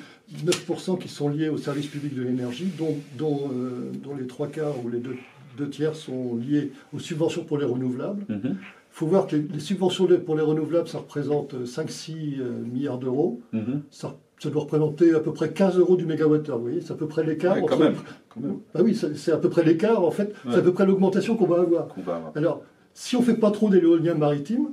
[0.45, 4.47] 9% qui sont liés au service public de l'énergie, dont, dont, euh, dont les trois
[4.47, 5.15] quarts ou les deux,
[5.57, 8.25] deux tiers sont liés aux subventions pour les renouvelables.
[8.29, 8.55] Il
[8.91, 13.41] faut voir que les, les subventions pour les renouvelables, ça représente 5-6 milliards d'euros.
[13.53, 13.81] Mhm.
[13.91, 16.95] Ça, ça doit représenter à peu près 15 euros du mégawattheure, vous voyez, c'est à
[16.95, 17.55] peu près l'écart.
[17.55, 17.95] Ouais, quand entre- même,
[18.29, 18.57] quand même.
[18.75, 20.51] Ah oui, c'est à peu près l'écart, en fait, Ouais.
[20.51, 22.31] c'est à peu près l'augmentation qu'on va va avoir.
[22.35, 22.61] Alors,
[22.93, 24.69] si on ne fait pas trop d'éolien maritime,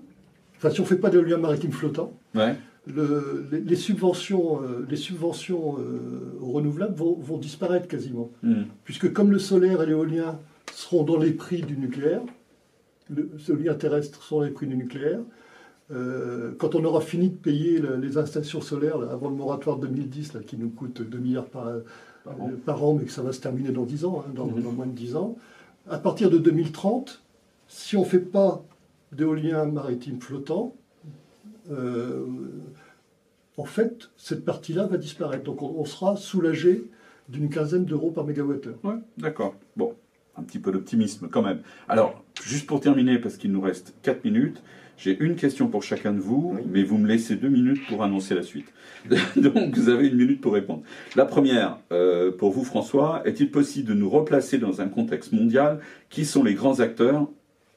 [0.64, 2.56] enfin, si on ne fait pas d'éolien maritime flottant, Ouais.
[2.86, 8.30] le- les, les subventions, euh, les subventions euh, aux renouvelables vont, vont disparaître quasiment.
[8.42, 8.66] Mhm.
[8.84, 10.38] Puisque comme le solaire et l'éolien
[10.72, 12.22] seront dans les prix du nucléaire,
[13.10, 15.20] le l'éolien terrestre sont dans les prix du nucléaire,
[15.90, 19.76] euh, quand on aura fini de payer le- les installations solaires là, avant le moratoire
[19.78, 21.66] de 2010, là, qui nous coûte 2 milliards par,
[22.24, 22.50] Par an.
[22.64, 24.62] par an, mais que ça va se terminer dans 10 ans, hein, dans, Mhm.
[24.62, 25.36] dans moins de 10 ans,
[25.90, 27.22] à partir de 2030,
[27.68, 28.64] si on ne fait pas
[29.16, 30.74] d'éolien maritime flottant,
[31.70, 32.24] euh,
[33.56, 35.44] en fait, cette partie-là va disparaître.
[35.44, 36.84] Donc on, on sera soulagé
[37.28, 38.76] d'une quinzaine d'euros par mégawattheure.
[38.84, 39.54] Ouais, d'accord.
[39.76, 39.94] Bon,
[40.36, 41.60] un petit peu d'optimisme quand même.
[41.88, 44.62] Alors, juste pour terminer, parce qu'il nous reste 4 minutes,
[44.96, 46.62] j'ai une question pour chacun de vous, Oui.
[46.70, 48.72] mais vous me laissez deux minutes pour annoncer la suite.
[49.36, 50.82] Donc, vous avez une minute pour répondre.
[51.16, 55.80] La première, euh, pour vous François, est-il possible de nous replacer dans un contexte mondial?
[56.10, 57.28] Qui sont les grands acteurs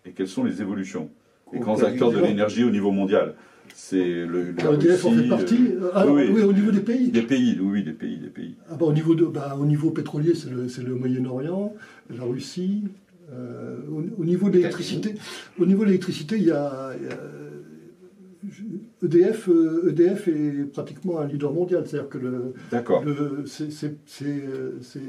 [0.06, 1.10] et quelles sont les évolutions?
[1.54, 3.34] Les Au grands acteurs de l'énergie au niveau mondial.
[3.74, 5.68] C'est le, la EDF en Russie, fait partie.
[5.72, 6.42] euh, Ah, oui, oui, oui.
[6.44, 7.10] au niveau des pays.
[7.10, 8.56] Des pays, oui, des pays, des pays.
[8.70, 11.74] Ah bah, au, niveau de, bah, au niveau pétrolier, c'est le, c'est le Moyen-Orient,
[12.16, 12.84] la Russie.
[13.32, 15.14] Euh, au, au niveau de l'électricité,
[15.60, 17.18] au niveau de l'électricité, il y a, il y a-
[18.50, 23.04] je- EDF, euh, EDF est pratiquement un leader mondial, c'est-à-dire que le, D'accord.
[23.04, 25.00] le- c'est- c'est c'est, euh, c'est-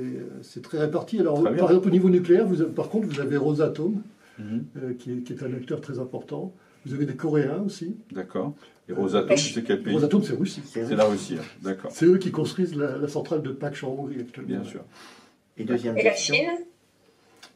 [0.43, 1.20] c'est très réparti.
[1.20, 4.03] Alors, Très par exemple, au niveau nucléaire, vous avez- par contre, vous avez Rosatom,
[4.39, 4.64] Mhm.
[4.76, 6.55] euh, qui, est, qui est un acteur très important.
[6.86, 7.97] Vous avez des Coréens aussi.
[8.12, 8.55] D'accord.
[8.89, 10.62] Et Rosatom, c'est quel pays Rosatom, c'est Russie.
[10.64, 11.45] C'est la Russie, hein.
[11.62, 11.91] d'accord.
[11.93, 14.49] C'est eux qui construisent la, la centrale de Pâques en Hongrie actuellement.
[14.49, 14.82] Bien sûr.
[15.59, 16.34] Et deuxième Et la question.
[16.34, 16.47] Chine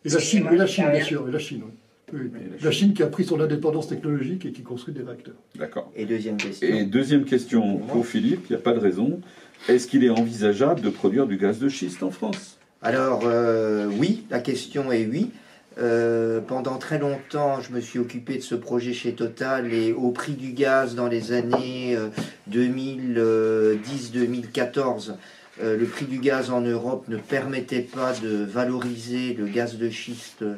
[0.04, 1.72] Et la Chine, et la Chine, bien sûr, et la Chine, oui.
[2.12, 2.18] La
[2.66, 5.36] La Chine qui a pris son indépendance technologique et qui construit des réacteurs.
[5.56, 5.90] D'accord.
[5.96, 6.68] Et deuxième question.
[6.68, 9.20] Et deuxième question pour Philippe, il n'y a pas de raison.
[9.68, 12.58] Est-ce qu'il est envisageable de produire du gaz de schiste en France?
[12.82, 15.30] Alors euh, oui, la question est oui.
[15.78, 20.10] Euh, pendant très longtemps, je me suis occupé de ce projet chez Total et au
[20.10, 22.10] prix du gaz dans les années euh,
[22.50, 25.14] 2010-2014,
[25.60, 29.90] euh, le prix du gaz en Europe ne permettait pas de valoriser le gaz de
[29.90, 30.56] schiste euh,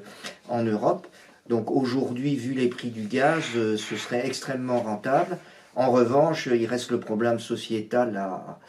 [0.49, 1.09] en Europe.
[1.49, 5.39] Donc aujourd'hui, vu les prix du gaz, euh, ce serait extrêmement rentable.
[5.75, 8.61] En revanche, il reste le problème sociétal à,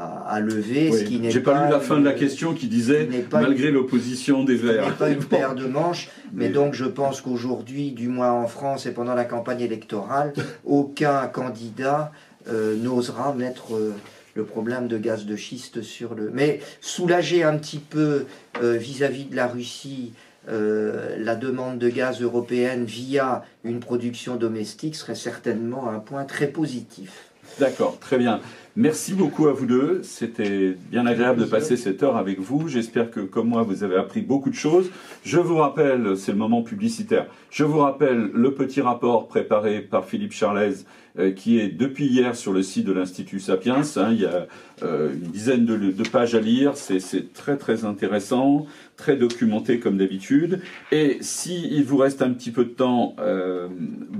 [0.00, 2.68] à, à lever, ce qui J'ai pas lu la une- fin de la question qui
[2.68, 4.96] disait pas malgré l'opposition des ce n'est Verts.
[4.96, 8.86] pas une paire de manches, mais, Mais- donc je pense qu'aujourd'hui, du moins en France
[8.86, 10.32] et pendant la campagne électorale,
[10.64, 12.12] aucun candidat
[12.48, 13.92] euh, n'osera mettre euh,
[14.34, 16.30] le problème de gaz de schiste sur le.
[16.32, 18.24] Mais soulager un petit peu
[18.62, 20.12] euh, vis-à-vis de la Russie
[20.48, 26.46] euh, la demande de gaz européenne via une production domestique serait certainement un point très
[26.46, 27.24] positif.
[27.60, 28.40] D'accord, très bien.
[28.74, 30.00] Merci beaucoup à vous deux.
[30.02, 32.68] C'était bien agréable de passer cette heure avec vous.
[32.68, 34.88] J'espère que, comme moi, vous avez appris beaucoup de choses.
[35.24, 40.06] Je vous rappelle, c'est le moment publicitaire, je vous rappelle le petit rapport préparé par
[40.06, 40.86] Philippe Charlez,
[41.18, 43.82] euh, qui est depuis hier sur le site de l'Institut Sapiens.
[43.96, 44.08] hein.
[44.12, 44.46] il y a
[44.84, 46.76] euh, une dizaine de, de pages à lire.
[46.76, 50.60] C'est très, très intéressant, très documenté comme d'habitude.
[50.92, 53.66] Et si il vous reste un petit peu de temps, euh,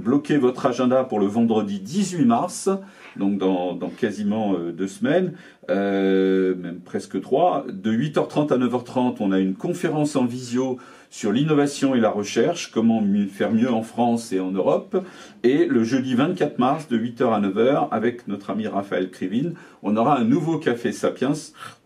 [0.00, 2.68] bloquez votre agenda pour le vendredi 18 mars,
[3.16, 5.34] donc dans, quasiment euh, deux semaines,
[5.70, 7.64] euh, même presque trois.
[7.68, 10.78] De 8h30 à 9h30, on a une conférence en visio
[11.10, 15.04] sur l'innovation et la recherche, comment faire mieux en France et en Europe.
[15.42, 19.96] Et le jeudi 24 mars, de 8h à 9h, avec notre ami Raphaël Krivine, on
[19.96, 21.32] aura un nouveau café Sapiens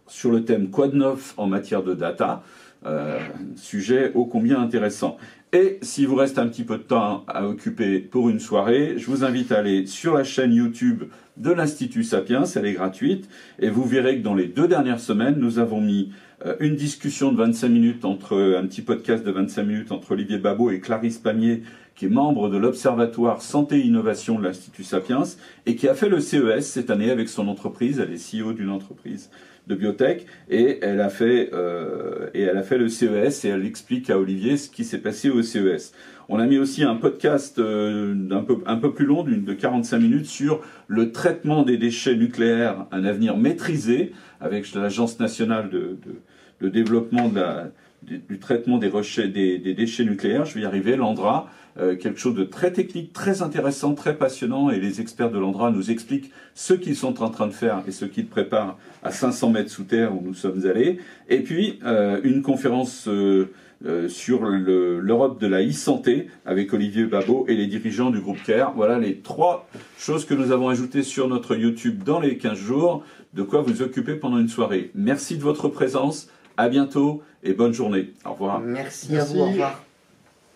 [0.06, 2.42] sur le thème Quoi de neuf en matière de data?
[2.86, 3.18] Euh,
[3.56, 5.16] sujet ô combien intéressant.
[5.54, 9.06] Et s'il vous reste un petit peu de temps à occuper pour une soirée, je
[9.06, 11.04] vous invite à aller sur la chaîne YouTube
[11.36, 13.28] de l'Institut Sapiens, elle est gratuite,
[13.60, 16.10] et vous verrez que dans les deux dernières semaines, nous avons mis
[16.44, 20.38] euh, une discussion de 25 minutes entre un petit podcast de 25 minutes entre Olivier
[20.38, 21.62] Babot et Clarisse Pamier,
[21.94, 25.22] qui est membre de l'Observatoire Santé et Innovation de l'Institut Sapiens
[25.66, 28.00] et qui a fait le CES cette année avec son entreprise.
[28.00, 29.30] Elle est CEO d'une entreprise
[29.66, 33.64] de biotech et elle a fait euh, et elle a fait le CES et elle
[33.64, 35.92] explique à Olivier ce qui s'est passé au CES.
[36.28, 39.98] On a mis aussi un podcast euh, un, peu, un peu plus long, de 45
[39.98, 46.20] minutes, sur le traitement des déchets nucléaires, un avenir maîtrisé, avec l'Agence nationale de, de,
[46.62, 47.70] de développement de la,
[48.02, 48.90] du, traitement des,
[49.28, 50.44] des, des, déchets nucléaires.
[50.44, 54.70] Je vais y arriver, l'ANDRA, euh, quelque chose de très technique, très intéressant, très passionnant,
[54.70, 57.90] et les experts de l'ANDRA nous expliquent ce qu'ils sont en train de faire et
[57.90, 60.98] ce qu'ils préparent à 500 mètres sous terre où nous sommes allés.
[61.28, 67.54] Et puis, euh, une conférence euh, sur l'Europe de la e-santé avec Olivier Babot et
[67.54, 68.72] les dirigeants du groupe CARE.
[68.74, 69.68] Voilà les trois
[69.98, 73.04] choses que nous avons ajoutées sur notre YouTube dans les 15 jours,
[73.34, 74.90] de quoi vous occuper pendant une soirée.
[74.94, 76.28] Merci de votre présence.
[76.56, 78.12] À bientôt et bonne journée.
[78.24, 78.60] Au revoir.
[78.60, 79.40] Merci, à vous.
[79.40, 79.83] Au revoir.